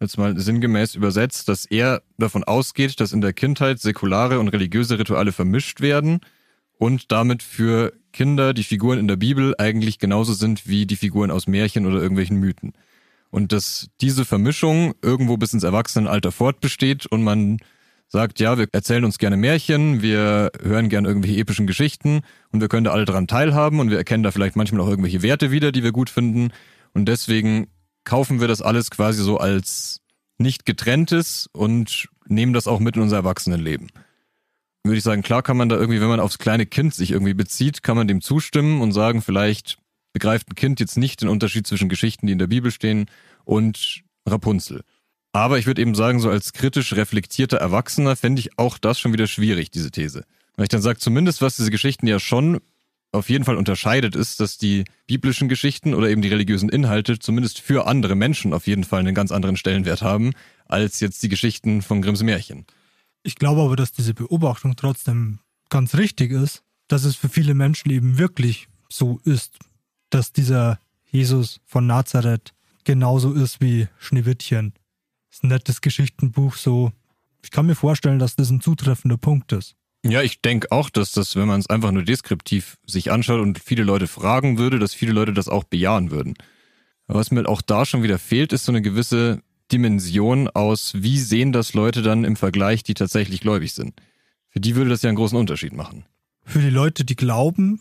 [0.00, 4.98] jetzt mal sinngemäß übersetzt, dass er davon ausgeht, dass in der Kindheit säkulare und religiöse
[4.98, 6.20] Rituale vermischt werden
[6.78, 11.30] und damit für Kinder, die Figuren in der Bibel eigentlich genauso sind wie die Figuren
[11.30, 12.72] aus Märchen oder irgendwelchen Mythen.
[13.30, 17.58] Und dass diese Vermischung irgendwo bis ins Erwachsenenalter fortbesteht und man
[18.06, 22.20] sagt, ja, wir erzählen uns gerne Märchen, wir hören gerne irgendwelche epischen Geschichten
[22.52, 25.22] und wir können da alle dran teilhaben und wir erkennen da vielleicht manchmal auch irgendwelche
[25.22, 26.52] Werte wieder, die wir gut finden.
[26.92, 27.66] Und deswegen
[28.04, 30.00] kaufen wir das alles quasi so als
[30.38, 33.88] nicht getrenntes und nehmen das auch mit in unser Erwachsenenleben.
[34.84, 37.32] Würde ich sagen, klar kann man da irgendwie, wenn man aufs kleine Kind sich irgendwie
[37.32, 39.78] bezieht, kann man dem zustimmen und sagen, vielleicht
[40.12, 43.06] begreift ein Kind jetzt nicht den Unterschied zwischen Geschichten, die in der Bibel stehen
[43.44, 44.82] und Rapunzel.
[45.32, 49.12] Aber ich würde eben sagen, so als kritisch reflektierter Erwachsener fände ich auch das schon
[49.12, 50.24] wieder schwierig, diese These.
[50.56, 52.60] Weil ich dann sage, zumindest was diese Geschichten ja schon
[53.10, 57.60] auf jeden Fall unterscheidet, ist, dass die biblischen Geschichten oder eben die religiösen Inhalte zumindest
[57.60, 60.32] für andere Menschen auf jeden Fall einen ganz anderen Stellenwert haben,
[60.66, 62.66] als jetzt die Geschichten von Grimms Märchen.
[63.24, 67.90] Ich glaube aber, dass diese Beobachtung trotzdem ganz richtig ist, dass es für viele Menschen
[67.90, 69.58] eben wirklich so ist,
[70.10, 70.78] dass dieser
[71.10, 72.52] Jesus von Nazareth
[72.84, 74.74] genauso ist wie Schneewittchen.
[75.30, 76.92] Das ist ein nettes Geschichtenbuch, so.
[77.42, 79.74] Ich kann mir vorstellen, dass das ein zutreffender Punkt ist.
[80.04, 83.58] Ja, ich denke auch, dass das, wenn man es einfach nur deskriptiv sich anschaut und
[83.58, 86.34] viele Leute fragen würde, dass viele Leute das auch bejahen würden.
[87.06, 89.42] Aber was mir auch da schon wieder fehlt, ist so eine gewisse
[89.74, 93.94] Dimension aus, wie sehen das Leute dann im Vergleich, die tatsächlich gläubig sind.
[94.48, 96.04] Für die würde das ja einen großen Unterschied machen.
[96.44, 97.80] Für die Leute, die glauben,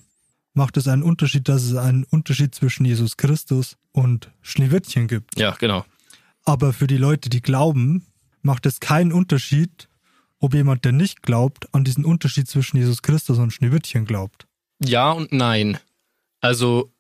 [0.55, 5.37] macht es einen Unterschied, dass es einen Unterschied zwischen Jesus Christus und Schneewittchen gibt.
[5.37, 5.85] Ja, genau.
[6.45, 8.07] Aber für die Leute, die glauben,
[8.41, 9.87] macht es keinen Unterschied,
[10.39, 14.47] ob jemand, der nicht glaubt, an diesen Unterschied zwischen Jesus Christus und Schneewittchen glaubt.
[14.83, 15.77] Ja und nein.
[16.41, 16.91] Also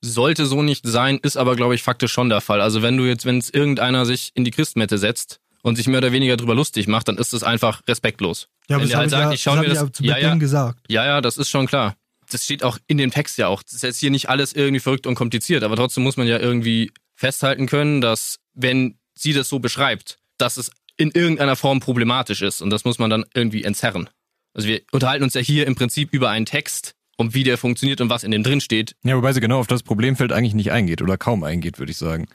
[0.00, 2.60] sollte so nicht sein, ist aber, glaube ich, faktisch schon der Fall.
[2.60, 5.98] Also wenn du jetzt, wenn es irgendeiner sich in die Christmette setzt und sich mehr
[5.98, 8.48] oder weniger drüber lustig macht, dann ist das einfach respektlos.
[8.68, 9.92] Ja, aber wenn das habe halt ich, sagt, ja, ich schau das mir das- ja
[9.92, 10.34] zu ja, Beginn ja.
[10.36, 10.78] gesagt.
[10.88, 11.96] Ja, ja, das ist schon klar.
[12.30, 13.62] Das steht auch in dem Text ja auch.
[13.62, 16.38] Das ist jetzt hier nicht alles irgendwie verrückt und kompliziert, aber trotzdem muss man ja
[16.38, 22.42] irgendwie festhalten können, dass wenn sie das so beschreibt, dass es in irgendeiner Form problematisch
[22.42, 24.10] ist und das muss man dann irgendwie entzerren.
[24.52, 28.00] Also wir unterhalten uns ja hier im Prinzip über einen Text und wie der funktioniert
[28.00, 28.94] und was in dem drin steht.
[29.02, 31.98] Ja, wobei sie genau auf das Problemfeld eigentlich nicht eingeht oder kaum eingeht, würde ich
[31.98, 32.26] sagen.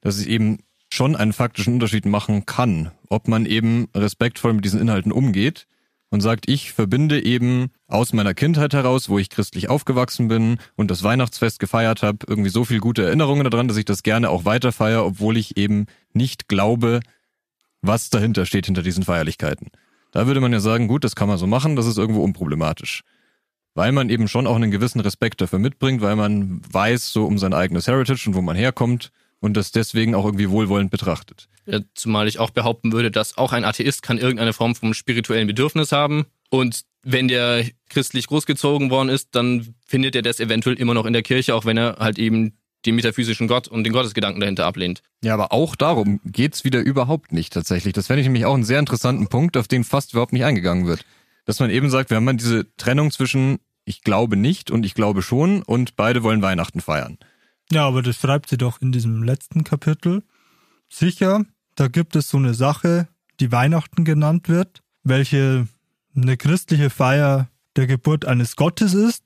[0.00, 4.80] Dass es eben schon einen faktischen Unterschied machen kann, ob man eben respektvoll mit diesen
[4.80, 5.66] Inhalten umgeht
[6.10, 10.90] und sagt, ich verbinde eben aus meiner Kindheit heraus, wo ich christlich aufgewachsen bin und
[10.90, 14.44] das Weihnachtsfest gefeiert habe, irgendwie so viel gute Erinnerungen daran, dass ich das gerne auch
[14.44, 17.00] weiter feiere, obwohl ich eben nicht glaube,
[17.82, 19.68] was dahinter steht hinter diesen Feierlichkeiten.
[20.12, 23.02] Da würde man ja sagen, gut, das kann man so machen, das ist irgendwo unproblematisch.
[23.78, 27.38] Weil man eben schon auch einen gewissen Respekt dafür mitbringt, weil man weiß so um
[27.38, 31.48] sein eigenes Heritage und wo man herkommt und das deswegen auch irgendwie wohlwollend betrachtet.
[31.64, 35.46] Ja, zumal ich auch behaupten würde, dass auch ein Atheist kann irgendeine Form vom spirituellen
[35.46, 36.26] Bedürfnis haben.
[36.50, 41.12] Und wenn der christlich großgezogen worden ist, dann findet er das eventuell immer noch in
[41.12, 45.04] der Kirche, auch wenn er halt eben den metaphysischen Gott und den Gottesgedanken dahinter ablehnt.
[45.22, 47.92] Ja, aber auch darum geht's wieder überhaupt nicht tatsächlich.
[47.92, 50.88] Das fände ich nämlich auch einen sehr interessanten Punkt, auf den fast überhaupt nicht eingegangen
[50.88, 51.04] wird.
[51.44, 54.94] Dass man eben sagt, wir haben mal diese Trennung zwischen ich glaube nicht und ich
[54.94, 57.18] glaube schon und beide wollen Weihnachten feiern.
[57.72, 60.22] Ja, aber das schreibt sie doch in diesem letzten Kapitel.
[60.88, 63.08] Sicher, da gibt es so eine Sache,
[63.40, 65.68] die Weihnachten genannt wird, welche
[66.14, 69.24] eine christliche Feier der Geburt eines Gottes ist.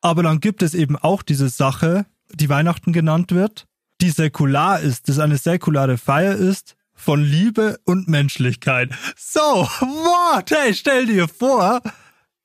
[0.00, 3.66] Aber dann gibt es eben auch diese Sache, die Weihnachten genannt wird,
[4.00, 8.90] die säkular ist, das eine säkulare Feier ist von Liebe und Menschlichkeit.
[9.16, 9.40] So,
[9.80, 10.50] what?
[10.50, 11.80] Hey, stell dir vor,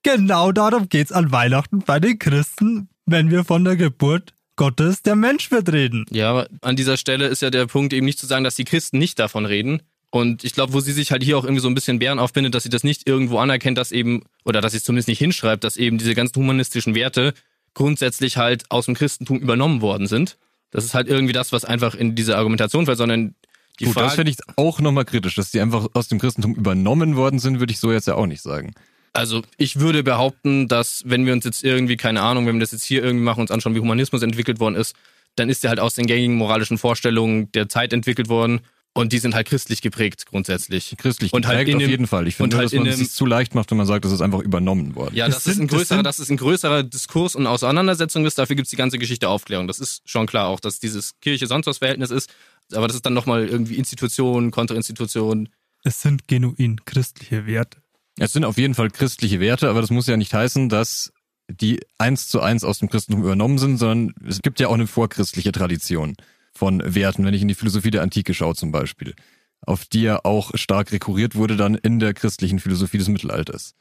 [0.02, 5.14] genau darum geht's an Weihnachten bei den Christen, wenn wir von der Geburt Gottes der
[5.14, 6.04] Mensch wird reden.
[6.10, 8.64] Ja, aber an dieser Stelle ist ja der Punkt eben nicht zu sagen, dass die
[8.64, 9.82] Christen nicht davon reden.
[10.10, 12.54] Und ich glaube, wo sie sich halt hier auch irgendwie so ein bisschen Bären aufbindet,
[12.54, 15.64] dass sie das nicht irgendwo anerkennt, dass eben, oder dass sie es zumindest nicht hinschreibt,
[15.64, 17.34] dass eben diese ganzen humanistischen Werte
[17.74, 20.38] grundsätzlich halt aus dem Christentum übernommen worden sind.
[20.70, 23.34] Das ist halt irgendwie das, was einfach in diese Argumentation fällt, sondern
[23.80, 26.54] die Gut, das Frage, finde ich auch nochmal kritisch, dass die einfach aus dem Christentum
[26.54, 28.74] übernommen worden sind, würde ich so jetzt ja auch nicht sagen.
[29.18, 32.72] Also ich würde behaupten, dass wenn wir uns jetzt irgendwie, keine Ahnung, wenn wir das
[32.72, 34.94] jetzt hier irgendwie machen, uns anschauen, wie Humanismus entwickelt worden ist,
[35.36, 38.60] dann ist der halt aus den gängigen moralischen Vorstellungen der Zeit entwickelt worden
[38.94, 40.94] und die sind halt christlich geprägt grundsätzlich.
[40.98, 42.26] Christlich Und halt geprägt in auf dem- jeden Fall.
[42.26, 44.40] Ich finde halt dass man es zu leicht macht, wenn man sagt, das ist einfach
[44.40, 45.14] übernommen worden.
[45.14, 48.24] Ja, Das das, ist ein das größerer, sind- das ist ein größerer Diskurs und Auseinandersetzung
[48.26, 48.38] ist.
[48.38, 49.68] Dafür gibt's die ganze Geschichte Aufklärung.
[49.68, 52.30] Das ist schon klar auch, dass dieses Kirche sonst was Verhältnis ist.
[52.72, 55.48] Aber das ist dann nochmal irgendwie Institution, Konterinstitution.
[55.84, 57.78] Es sind genuin christliche Werte.
[58.18, 61.12] Es sind auf jeden Fall christliche Werte, aber das muss ja nicht heißen, dass
[61.50, 64.86] die eins zu eins aus dem Christentum übernommen sind, sondern es gibt ja auch eine
[64.86, 66.14] vorchristliche Tradition
[66.52, 69.14] von Werten, wenn ich in die Philosophie der Antike schaue zum Beispiel,
[69.62, 73.74] auf die ja auch stark rekurriert wurde dann in der christlichen Philosophie des Mittelalters.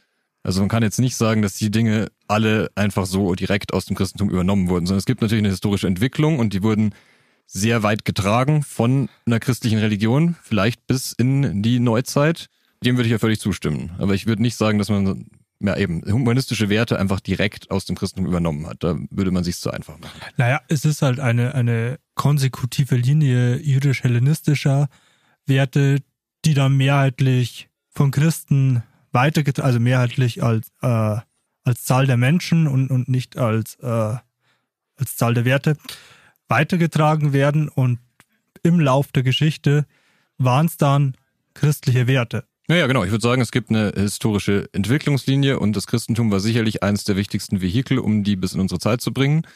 [0.43, 3.97] Also man kann jetzt nicht sagen, dass die Dinge alle einfach so direkt aus dem
[3.97, 6.93] Christentum übernommen wurden, sondern es gibt natürlich eine historische Entwicklung und die wurden
[7.47, 12.47] sehr weit getragen von einer christlichen Religion, vielleicht bis in die Neuzeit.
[12.83, 13.91] Dem würde ich ja völlig zustimmen.
[13.97, 15.25] Aber ich würde nicht sagen, dass man
[15.59, 18.83] ja eben humanistische Werte einfach direkt aus dem Christentum übernommen hat.
[18.83, 20.19] Da würde man sich zu einfach machen.
[20.37, 24.87] Naja, es ist halt eine, eine konsekutive Linie jüdisch-hellenistischer
[25.45, 25.99] Werte,
[26.45, 31.17] die dann mehrheitlich von Christen weitergetragen, also mehrheitlich als, äh,
[31.63, 34.17] als Zahl der Menschen und, und nicht als, äh,
[34.95, 35.77] als Zahl der Werte
[36.47, 37.99] weitergetragen werden und
[38.63, 39.85] im Lauf der Geschichte
[40.37, 41.15] waren es dann
[41.53, 42.45] christliche Werte.
[42.69, 43.05] Ja, ja, genau.
[43.05, 47.15] Ich würde sagen, es gibt eine historische Entwicklungslinie und das Christentum war sicherlich eines der
[47.15, 49.47] wichtigsten Vehikel, um die bis in unsere Zeit zu bringen.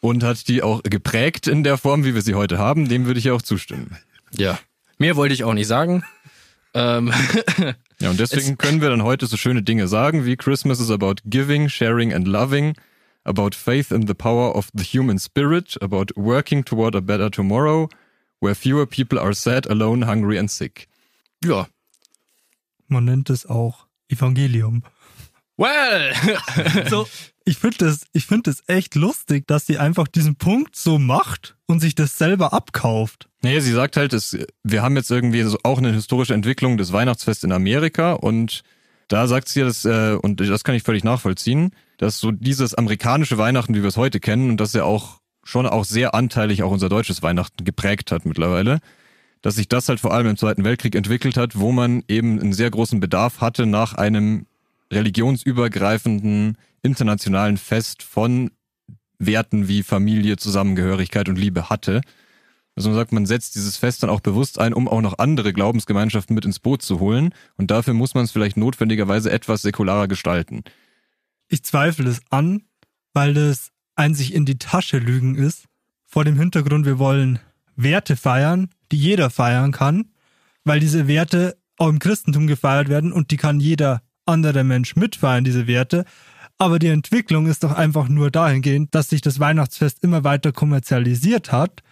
[0.00, 2.88] Und hat die auch geprägt in der Form, wie wir sie heute haben.
[2.88, 3.98] Dem würde ich ja auch zustimmen.
[4.34, 4.58] Ja.
[4.98, 6.04] Mehr wollte ich auch nicht sagen.
[6.74, 7.12] Ähm
[8.00, 11.16] ja, und deswegen können wir dann heute so schöne Dinge sagen wie Christmas is about
[11.26, 12.74] giving, sharing and loving,
[13.24, 17.88] about faith in the power of the human spirit, about working toward a better tomorrow,
[18.40, 20.88] where fewer people are sad, alone, hungry and sick.
[21.44, 21.66] Ja,
[22.92, 24.82] man nennt es auch Evangelium.
[25.56, 26.14] Well!
[26.88, 27.06] so,
[27.44, 31.80] ich finde es ich find echt lustig, dass sie einfach diesen Punkt so macht und
[31.80, 33.28] sich das selber abkauft.
[33.42, 36.92] Naja, sie sagt halt, es, wir haben jetzt irgendwie so auch eine historische Entwicklung des
[36.92, 38.62] Weihnachtsfests in Amerika und
[39.08, 43.36] da sagt sie, dass, äh, und das kann ich völlig nachvollziehen, dass so dieses amerikanische
[43.36, 46.70] Weihnachten, wie wir es heute kennen, und das ja auch schon auch sehr anteilig auch
[46.70, 48.78] unser deutsches Weihnachten geprägt hat mittlerweile,
[49.42, 52.52] dass sich das halt vor allem im Zweiten Weltkrieg entwickelt hat, wo man eben einen
[52.52, 54.46] sehr großen Bedarf hatte nach einem
[54.92, 58.50] religionsübergreifenden internationalen Fest von
[59.18, 62.00] Werten wie Familie, Zusammengehörigkeit und Liebe hatte.
[62.74, 65.52] Also man sagt, man setzt dieses Fest dann auch bewusst ein, um auch noch andere
[65.52, 67.34] Glaubensgemeinschaften mit ins Boot zu holen.
[67.56, 70.62] Und dafür muss man es vielleicht notwendigerweise etwas säkularer gestalten.
[71.48, 72.62] Ich zweifle es an,
[73.12, 75.66] weil das ein sich in die Tasche lügen ist.
[76.06, 77.40] Vor dem Hintergrund, wir wollen
[77.76, 80.10] Werte feiern, die jeder feiern kann,
[80.64, 85.44] weil diese Werte auch im Christentum gefeiert werden und die kann jeder andere Mensch mitfeiern,
[85.44, 86.04] diese Werte.
[86.58, 91.50] Aber die Entwicklung ist doch einfach nur dahingehend, dass sich das Weihnachtsfest immer weiter kommerzialisiert
[91.50, 91.82] hat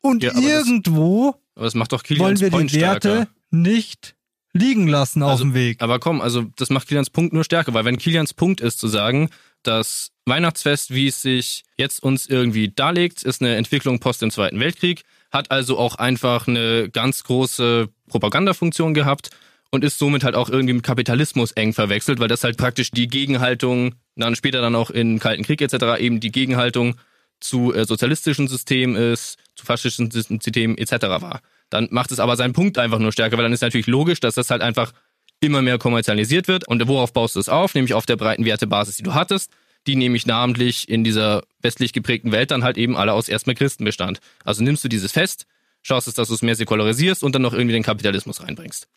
[0.00, 3.30] und ja, irgendwo das, das wollen wir Point die Werte stärker.
[3.50, 4.16] nicht
[4.52, 5.80] liegen lassen also, auf dem Weg.
[5.82, 8.88] Aber komm, also das macht Kilians Punkt nur stärker, weil wenn Kilians Punkt ist zu
[8.88, 9.30] sagen,
[9.62, 14.60] das Weihnachtsfest, wie es sich jetzt uns irgendwie darlegt, ist eine Entwicklung post dem Zweiten
[14.60, 19.30] Weltkrieg hat also auch einfach eine ganz große Propagandafunktion gehabt
[19.70, 23.08] und ist somit halt auch irgendwie mit Kapitalismus eng verwechselt, weil das halt praktisch die
[23.08, 26.00] Gegenhaltung, dann später dann auch im Kalten Krieg etc.
[26.00, 26.96] eben die Gegenhaltung
[27.40, 30.92] zu äh, sozialistischen Systemen ist, zu faschistischen Systemen etc.
[31.20, 31.40] war.
[31.70, 34.34] Dann macht es aber seinen Punkt einfach nur stärker, weil dann ist natürlich logisch, dass
[34.34, 34.92] das halt einfach
[35.40, 36.66] immer mehr kommerzialisiert wird.
[36.66, 37.74] Und worauf baust du es auf?
[37.74, 39.52] Nämlich auf der breiten Wertebasis, die du hattest
[39.88, 43.84] die nämlich namentlich in dieser westlich geprägten Welt dann halt eben alle aus erstmal Christen
[43.84, 44.20] bestand.
[44.44, 45.46] Also nimmst du dieses Fest,
[45.82, 48.88] schaust es, dass du es mehr säkularisierst und dann noch irgendwie den Kapitalismus reinbringst.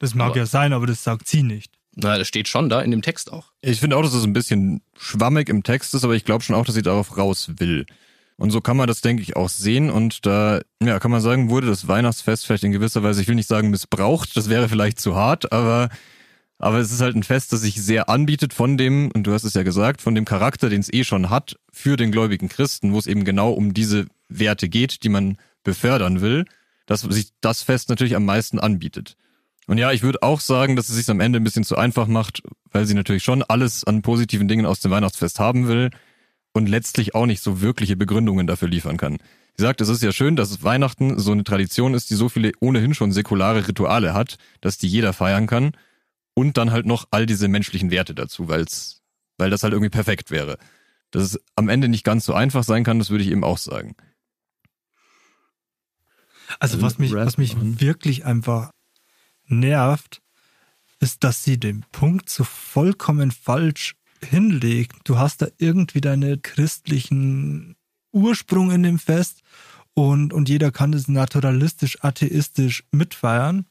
[0.00, 1.72] Das mag aber, ja sein, aber das sagt sie nicht.
[1.94, 3.52] Na, das steht schon da in dem Text auch.
[3.62, 6.56] Ich finde auch, dass es ein bisschen schwammig im Text ist, aber ich glaube schon
[6.56, 7.86] auch, dass sie darauf raus will.
[8.36, 9.90] Und so kann man das, denke ich, auch sehen.
[9.90, 13.34] Und da, ja, kann man sagen, wurde das Weihnachtsfest vielleicht in gewisser Weise, ich will
[13.34, 15.90] nicht sagen missbraucht, das wäre vielleicht zu hart, aber
[16.60, 19.44] aber es ist halt ein Fest, das sich sehr anbietet von dem, und du hast
[19.44, 22.92] es ja gesagt, von dem Charakter, den es eh schon hat, für den gläubigen Christen,
[22.92, 26.44] wo es eben genau um diese Werte geht, die man befördern will,
[26.84, 29.16] dass sich das Fest natürlich am meisten anbietet.
[29.66, 32.06] Und ja, ich würde auch sagen, dass es sich am Ende ein bisschen zu einfach
[32.06, 32.42] macht,
[32.72, 35.90] weil sie natürlich schon alles an positiven Dingen aus dem Weihnachtsfest haben will
[36.52, 39.18] und letztlich auch nicht so wirkliche Begründungen dafür liefern kann.
[39.56, 42.52] Sie sagt, es ist ja schön, dass Weihnachten so eine Tradition ist, die so viele
[42.60, 45.72] ohnehin schon säkulare Rituale hat, dass die jeder feiern kann
[46.34, 49.02] und dann halt noch all diese menschlichen Werte dazu, weil's,
[49.38, 50.58] weil das halt irgendwie perfekt wäre.
[51.10, 53.58] Dass es am Ende nicht ganz so einfach sein kann, das würde ich eben auch
[53.58, 53.96] sagen.
[56.58, 58.70] Also was mich, was mich wirklich einfach
[59.46, 60.20] nervt,
[61.00, 64.96] ist, dass sie den Punkt so vollkommen falsch hinlegt.
[65.04, 67.76] Du hast da irgendwie deinen christlichen
[68.12, 69.42] Ursprung in dem Fest
[69.94, 73.66] und, und jeder kann das naturalistisch, atheistisch mitfeiern.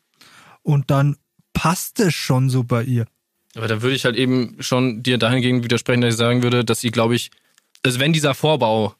[0.61, 1.17] Und dann
[1.59, 3.05] passt es schon so bei ihr.
[3.53, 6.79] Aber da würde ich halt eben schon dir dahingehend widersprechen, dass ich sagen würde, dass
[6.79, 7.31] sie, glaube ich,
[7.83, 8.95] also wenn dieser Vorbau,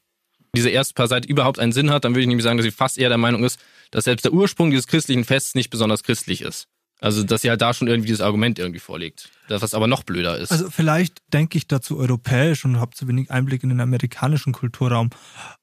[0.54, 2.72] diese erste paar Seiten überhaupt einen Sinn hat, dann würde ich nämlich sagen, dass sie
[2.72, 6.42] fast eher der Meinung ist, dass selbst der Ursprung dieses christlichen Fests nicht besonders christlich
[6.42, 6.68] ist.
[7.00, 9.30] Also, dass sie halt da schon irgendwie dieses Argument irgendwie vorlegt.
[9.48, 10.52] Das, was aber noch blöder ist.
[10.52, 15.12] Also, vielleicht denke ich dazu europäisch und habe zu wenig Einblick in den amerikanischen Kulturraum.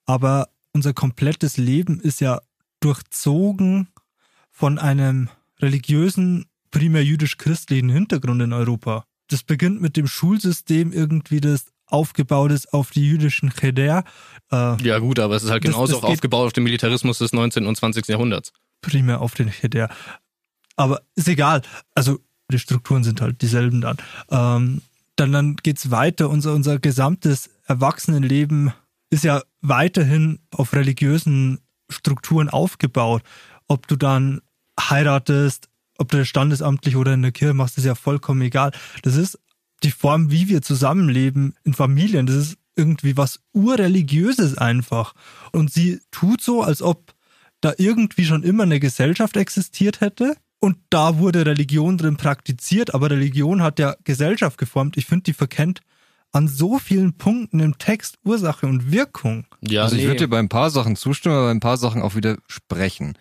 [0.06, 2.40] Aber unser komplettes Leben ist ja
[2.80, 3.88] durchzogen
[4.50, 5.28] von einem
[5.60, 6.46] religiösen
[6.76, 9.04] primär jüdisch-christlichen Hintergrund in Europa.
[9.28, 14.04] das beginnt mit dem Schulsystem irgendwie, das aufgebaut ist auf die jüdischen Cheder.
[14.52, 17.18] Äh, ja gut, aber es ist halt genauso das, das auch aufgebaut auf den Militarismus
[17.18, 17.66] des 19.
[17.66, 18.06] und 20.
[18.08, 18.52] Jahrhunderts.
[18.82, 19.88] Primär auf den Cheder.
[20.76, 21.62] Aber ist egal.
[21.94, 22.20] Also
[22.52, 23.96] die Strukturen sind halt dieselben dann.
[24.30, 24.82] Ähm,
[25.16, 26.28] dann, dann geht's weiter.
[26.28, 28.72] Unser, unser gesamtes Erwachsenenleben
[29.10, 31.60] ist ja weiterhin auf religiösen
[31.90, 33.22] Strukturen aufgebaut.
[33.66, 34.40] Ob du dann
[34.78, 35.68] heiratest,
[35.98, 38.72] ob du standesamtlich oder in der Kirche machst, ist ja vollkommen egal.
[39.02, 39.38] Das ist
[39.82, 42.26] die Form, wie wir zusammenleben in Familien.
[42.26, 45.14] Das ist irgendwie was urreligiöses einfach.
[45.52, 47.14] Und sie tut so, als ob
[47.60, 50.36] da irgendwie schon immer eine Gesellschaft existiert hätte.
[50.58, 54.96] Und da wurde Religion drin praktiziert, aber Religion hat ja Gesellschaft geformt.
[54.96, 55.80] Ich finde, die verkennt
[56.32, 59.46] an so vielen Punkten im Text Ursache und Wirkung.
[59.60, 60.08] Ja, also ich nee.
[60.08, 63.16] würde dir bei ein paar Sachen zustimmen, aber bei ein paar Sachen auch widersprechen.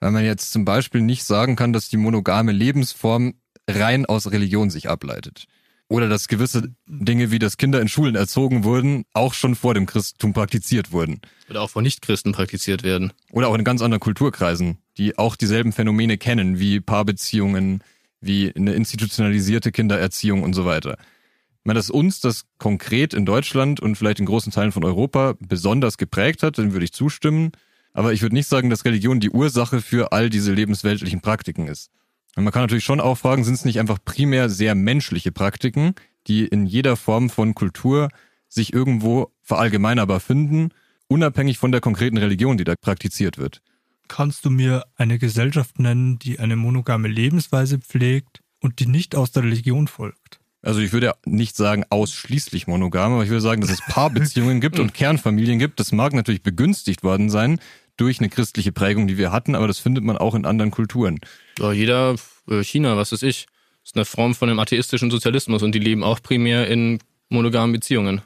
[0.00, 3.34] Weil man jetzt zum Beispiel nicht sagen kann, dass die monogame Lebensform
[3.68, 5.46] rein aus Religion sich ableitet.
[5.88, 9.86] Oder dass gewisse Dinge, wie dass Kinder in Schulen erzogen wurden, auch schon vor dem
[9.86, 11.20] Christentum praktiziert wurden.
[11.48, 13.12] Oder auch von Nichtchristen praktiziert werden.
[13.32, 17.82] Oder auch in ganz anderen Kulturkreisen, die auch dieselben Phänomene kennen, wie Paarbeziehungen,
[18.20, 20.98] wie eine institutionalisierte Kindererziehung und so weiter.
[21.00, 25.34] Ich meine, dass uns das konkret in Deutschland und vielleicht in großen Teilen von Europa
[25.40, 27.52] besonders geprägt hat, dann würde ich zustimmen.
[27.98, 31.90] Aber ich würde nicht sagen, dass Religion die Ursache für all diese lebensweltlichen Praktiken ist.
[32.36, 35.96] Und man kann natürlich schon auch fragen, sind es nicht einfach primär sehr menschliche Praktiken,
[36.28, 38.10] die in jeder Form von Kultur
[38.48, 40.68] sich irgendwo verallgemeinerbar finden,
[41.08, 43.62] unabhängig von der konkreten Religion, die da praktiziert wird.
[44.06, 49.32] Kannst du mir eine Gesellschaft nennen, die eine monogame Lebensweise pflegt und die nicht aus
[49.32, 50.38] der Religion folgt?
[50.62, 54.78] Also ich würde nicht sagen ausschließlich monogam, aber ich würde sagen, dass es Paarbeziehungen gibt
[54.78, 55.80] und Kernfamilien gibt.
[55.80, 57.58] Das mag natürlich begünstigt worden sein
[57.98, 61.18] durch eine christliche Prägung, die wir hatten, aber das findet man auch in anderen Kulturen.
[61.58, 62.14] Ja, jeder,
[62.48, 63.46] äh, China, was weiß ich,
[63.84, 68.22] ist eine Form von einem atheistischen Sozialismus und die leben auch primär in monogamen Beziehungen.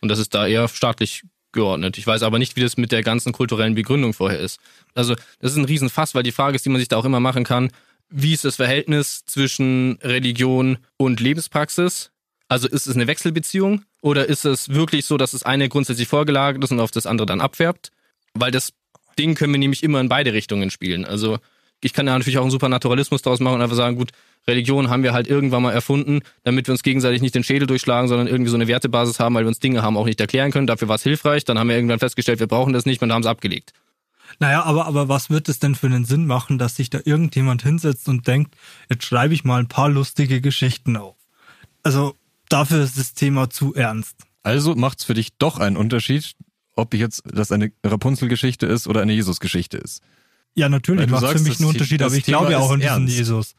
[0.00, 1.22] Und das ist da eher staatlich
[1.52, 1.98] geordnet.
[1.98, 4.60] Ich weiß aber nicht, wie das mit der ganzen kulturellen Begründung vorher ist.
[4.94, 7.20] Also das ist ein Riesenfass, weil die Frage ist, die man sich da auch immer
[7.20, 7.70] machen kann,
[8.08, 12.12] wie ist das Verhältnis zwischen Religion und Lebenspraxis?
[12.48, 16.62] Also ist es eine Wechselbeziehung oder ist es wirklich so, dass das eine grundsätzlich vorgelagert
[16.62, 17.90] ist und auf das andere dann abfärbt?
[18.34, 18.72] Weil das
[19.18, 21.04] Ding können wir nämlich immer in beide Richtungen spielen.
[21.04, 21.38] Also
[21.82, 24.10] ich kann ja natürlich auch einen Supernaturalismus daraus machen und einfach sagen, gut,
[24.48, 28.08] Religion haben wir halt irgendwann mal erfunden, damit wir uns gegenseitig nicht den Schädel durchschlagen,
[28.08, 30.66] sondern irgendwie so eine Wertebasis haben, weil wir uns Dinge haben auch nicht erklären können.
[30.66, 31.44] Dafür war es hilfreich.
[31.44, 33.72] Dann haben wir irgendwann festgestellt, wir brauchen das nicht und haben es abgelegt.
[34.38, 37.62] Naja, aber, aber was wird es denn für einen Sinn machen, dass sich da irgendjemand
[37.62, 38.54] hinsetzt und denkt,
[38.88, 41.16] jetzt schreibe ich mal ein paar lustige Geschichten auf?
[41.82, 42.16] Also
[42.48, 44.16] dafür ist das Thema zu ernst.
[44.42, 46.34] Also macht es für dich doch einen Unterschied,
[46.76, 50.02] ob jetzt das eine Rapunzel-Geschichte ist oder eine Jesus-Geschichte ist.
[50.54, 53.08] Ja, natürlich macht für mich einen Unterschied, aber ich Thema glaube ja auch an diesen.
[53.08, 53.54] Jesus.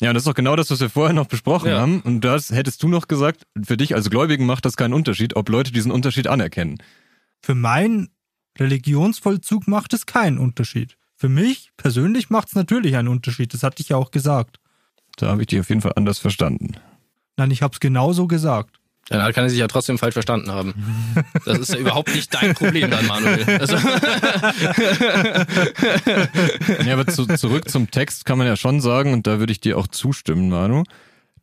[0.00, 1.80] Ja, und das ist doch genau das, was wir vorher noch besprochen ja.
[1.80, 2.00] haben.
[2.00, 5.48] Und das hättest du noch gesagt, für dich als Gläubigen macht das keinen Unterschied, ob
[5.48, 6.78] Leute diesen Unterschied anerkennen.
[7.40, 8.08] Für meinen
[8.58, 10.96] Religionsvollzug macht es keinen Unterschied.
[11.14, 13.54] Für mich persönlich macht es natürlich einen Unterschied.
[13.54, 14.58] Das hatte ich ja auch gesagt.
[15.16, 16.72] Da habe ich dich auf jeden Fall anders verstanden.
[17.36, 18.80] Nein, ich habe es genauso gesagt.
[19.08, 20.74] Dann kann er sich ja trotzdem falsch verstanden haben.
[21.44, 23.44] Das ist ja überhaupt nicht dein Problem dann, Manuel.
[23.58, 23.76] Also
[26.86, 29.60] ja, aber zu, zurück zum Text kann man ja schon sagen, und da würde ich
[29.60, 30.84] dir auch zustimmen, Manu,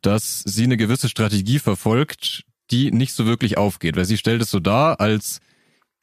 [0.00, 3.96] dass sie eine gewisse Strategie verfolgt, die nicht so wirklich aufgeht.
[3.96, 5.40] Weil sie stellt es so dar, als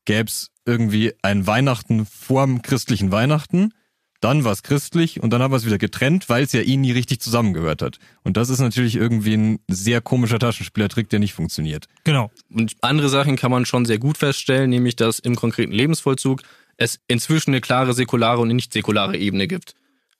[0.05, 3.73] gäbe es irgendwie ein Weihnachten vorm christlichen Weihnachten
[4.19, 6.81] dann war es christlich und dann haben wir es wieder getrennt, weil es ja ihnen
[6.81, 7.99] nie richtig zusammengehört hat.
[8.23, 11.87] Und das ist natürlich irgendwie ein sehr komischer Taschenspielertrick, der nicht funktioniert.
[12.03, 12.31] Genau.
[12.49, 16.41] Und andere Sachen kann man schon sehr gut feststellen, nämlich dass im konkreten Lebensvollzug
[16.77, 19.73] es inzwischen eine klare säkulare und nicht säkulare Ebene gibt.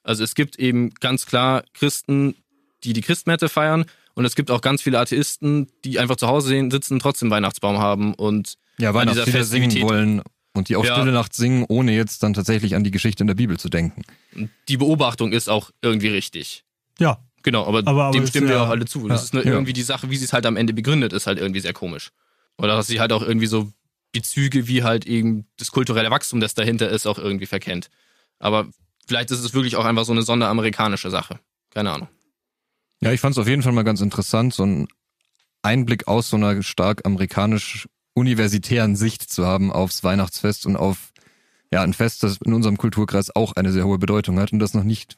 [0.03, 2.35] Also es gibt eben ganz klar Christen,
[2.83, 6.49] die die Christmette feiern und es gibt auch ganz viele Atheisten, die einfach zu Hause
[6.71, 10.21] sitzen, und trotzdem Weihnachtsbaum haben und ja, Weihnachtslieder singen wollen
[10.57, 10.95] und die auch ja.
[10.95, 14.01] Stille Nacht singen, ohne jetzt dann tatsächlich an die Geschichte in der Bibel zu denken.
[14.67, 16.63] Die Beobachtung ist auch irgendwie richtig.
[16.99, 17.19] Ja.
[17.43, 19.07] Genau, aber, aber, aber dem stimmen wir auch alle zu.
[19.07, 21.37] Das ist nur irgendwie die Sache, wie sie es halt am Ende begründet, ist halt
[21.39, 22.11] irgendwie sehr komisch.
[22.57, 23.71] Oder dass sie halt auch irgendwie so
[24.11, 27.89] Bezüge wie halt eben das kulturelle Wachstum, das dahinter ist, auch irgendwie verkennt.
[28.39, 28.67] Aber
[29.07, 31.39] vielleicht ist es wirklich auch einfach so eine sonderamerikanische Sache.
[31.69, 32.09] Keine Ahnung.
[33.01, 34.87] Ja, ich fand es auf jeden Fall mal ganz interessant, so ein
[35.61, 37.87] Einblick aus so einer stark amerikanisch
[38.17, 41.13] universitären Sicht zu haben aufs Weihnachtsfest und auf
[41.71, 44.73] ja, ein Fest, das in unserem Kulturkreis auch eine sehr hohe Bedeutung hat und das
[44.73, 45.17] noch nicht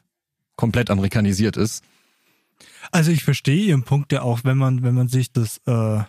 [0.56, 1.82] komplett amerikanisiert ist.
[2.92, 6.02] Also ich verstehe Ihren Punkt ja auch, wenn man, wenn man sich das äh,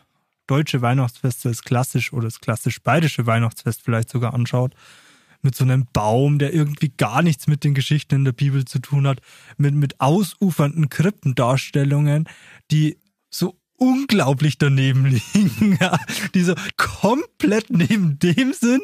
[0.48, 4.74] deutsche Weihnachtsfest, das klassisch oder das klassisch-bayerische Weihnachtsfest vielleicht sogar anschaut,
[5.42, 8.80] mit so einem Baum, der irgendwie gar nichts mit den Geschichten in der Bibel zu
[8.80, 9.22] tun hat,
[9.58, 12.28] mit, mit ausufernden Krippendarstellungen,
[12.70, 12.98] die
[13.30, 16.00] so unglaublich daneben liegen, ja,
[16.36, 18.84] die so komplett neben dem sind,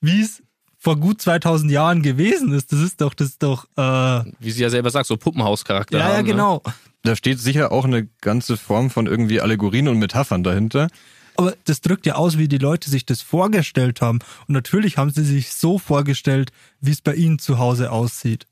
[0.00, 0.42] wie es
[0.78, 2.72] vor gut 2000 Jahren gewesen ist.
[2.72, 5.98] Das ist doch, das ist doch, äh, Wie sie ja selber sagt, so Puppenhauscharakter.
[5.98, 6.32] ja, ja, haben, ne?
[6.32, 6.62] genau.
[7.02, 10.88] Da steht sicher auch eine ganze Form von irgendwie Allegorien und Metaphern dahinter.
[11.36, 14.20] Aber das drückt ja aus, wie die Leute sich das vorgestellt haben.
[14.48, 18.46] Und natürlich haben sie sich so vorgestellt, wie es bei ihnen zu Hause aussieht.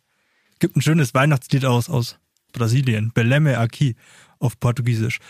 [0.58, 2.18] Gibt ein schönes Weihnachtslied aus, aus
[2.52, 3.12] Brasilien.
[3.14, 3.96] Beleme aqui
[4.38, 5.20] auf Portugiesisch.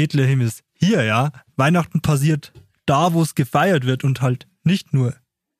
[0.00, 1.32] Bethlehem ist hier, ja.
[1.56, 2.52] Weihnachten passiert
[2.86, 5.14] da, wo es gefeiert wird und halt nicht nur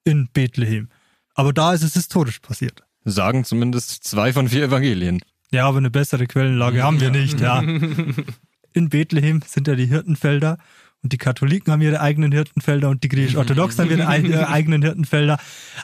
[0.05, 0.89] in Bethlehem.
[1.35, 2.85] Aber da ist es historisch passiert.
[3.05, 5.21] Sagen zumindest zwei von vier Evangelien.
[5.51, 7.61] Ja, aber eine bessere Quellenlage haben wir nicht, ja.
[8.75, 10.59] In Bethlehem sind ja die Hirtenfelder
[11.03, 14.83] und die Katholiken haben ihre eigenen Hirtenfelder und die griechisch-orthodoxen haben ihre ei- ihre eigenen
[14.83, 15.39] Hirtenfelder.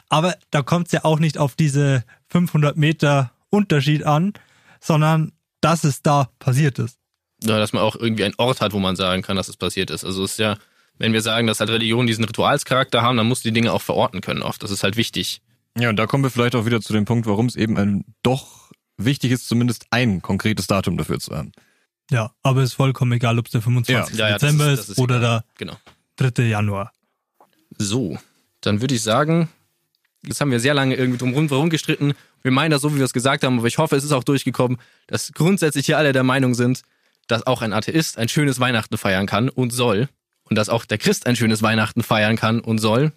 [0.07, 4.31] Aber da kommt es ja auch nicht auf diese 500 Meter Unterschied an,
[4.79, 5.31] sondern
[5.61, 6.99] dass es da passiert ist.
[7.43, 9.89] Ja, dass man auch irgendwie einen Ort hat, wo man sagen kann, dass es passiert
[9.91, 10.03] ist.
[10.05, 10.57] Also es ist ja,
[10.97, 13.81] wenn wir sagen, dass halt Religionen diesen Ritualscharakter haben, dann musst du die Dinge auch
[13.81, 14.63] verorten können oft.
[14.63, 15.41] Das ist halt wichtig.
[15.77, 18.05] Ja, und da kommen wir vielleicht auch wieder zu dem Punkt, warum es eben ein,
[18.23, 21.51] doch wichtig ist, zumindest ein konkretes Datum dafür zu haben.
[22.09, 24.17] Ja, aber es ist vollkommen egal, ob es der 25.
[24.17, 25.43] Ja, ja, Dezember ist- ist oder egal.
[25.59, 25.77] der Genau.
[26.15, 26.43] 3.
[26.43, 26.93] Januar.
[27.77, 28.17] So,
[28.61, 29.49] dann würde ich sagen,
[30.25, 32.13] jetzt haben wir sehr lange irgendwie drum herum gestritten.
[32.41, 34.23] Wir meinen das so, wie wir es gesagt haben, aber ich hoffe, es ist auch
[34.23, 34.77] durchgekommen,
[35.07, 36.83] dass grundsätzlich hier alle der Meinung sind,
[37.27, 40.09] dass auch ein Atheist ein schönes Weihnachten feiern kann und soll.
[40.47, 43.11] Und dass auch der Christ ein schönes Weihnachten feiern kann und soll.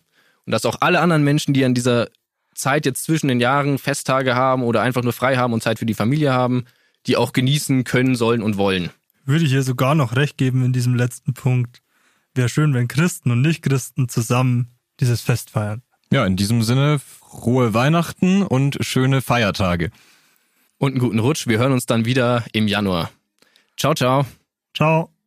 [0.46, 2.08] Und dass auch alle anderen Menschen, die an dieser
[2.54, 5.86] Zeit jetzt zwischen den Jahren Festtage haben oder einfach nur frei haben und Zeit für
[5.86, 6.64] die Familie haben,
[7.06, 8.90] die auch genießen können, sollen und wollen.
[9.24, 11.82] Würde ich ihr sogar noch recht geben in diesem letzten Punkt.
[12.34, 14.68] Wäre schön, wenn Christen und Nicht-Christen zusammen
[15.00, 15.82] dieses Fest feiern.
[16.10, 19.90] Ja, in diesem Sinne, frohe Weihnachten und schöne Feiertage.
[20.78, 21.46] Und einen guten Rutsch.
[21.46, 23.10] Wir hören uns dann wieder im Januar.
[23.78, 24.26] Ciao, ciao.
[24.74, 25.17] Ciao.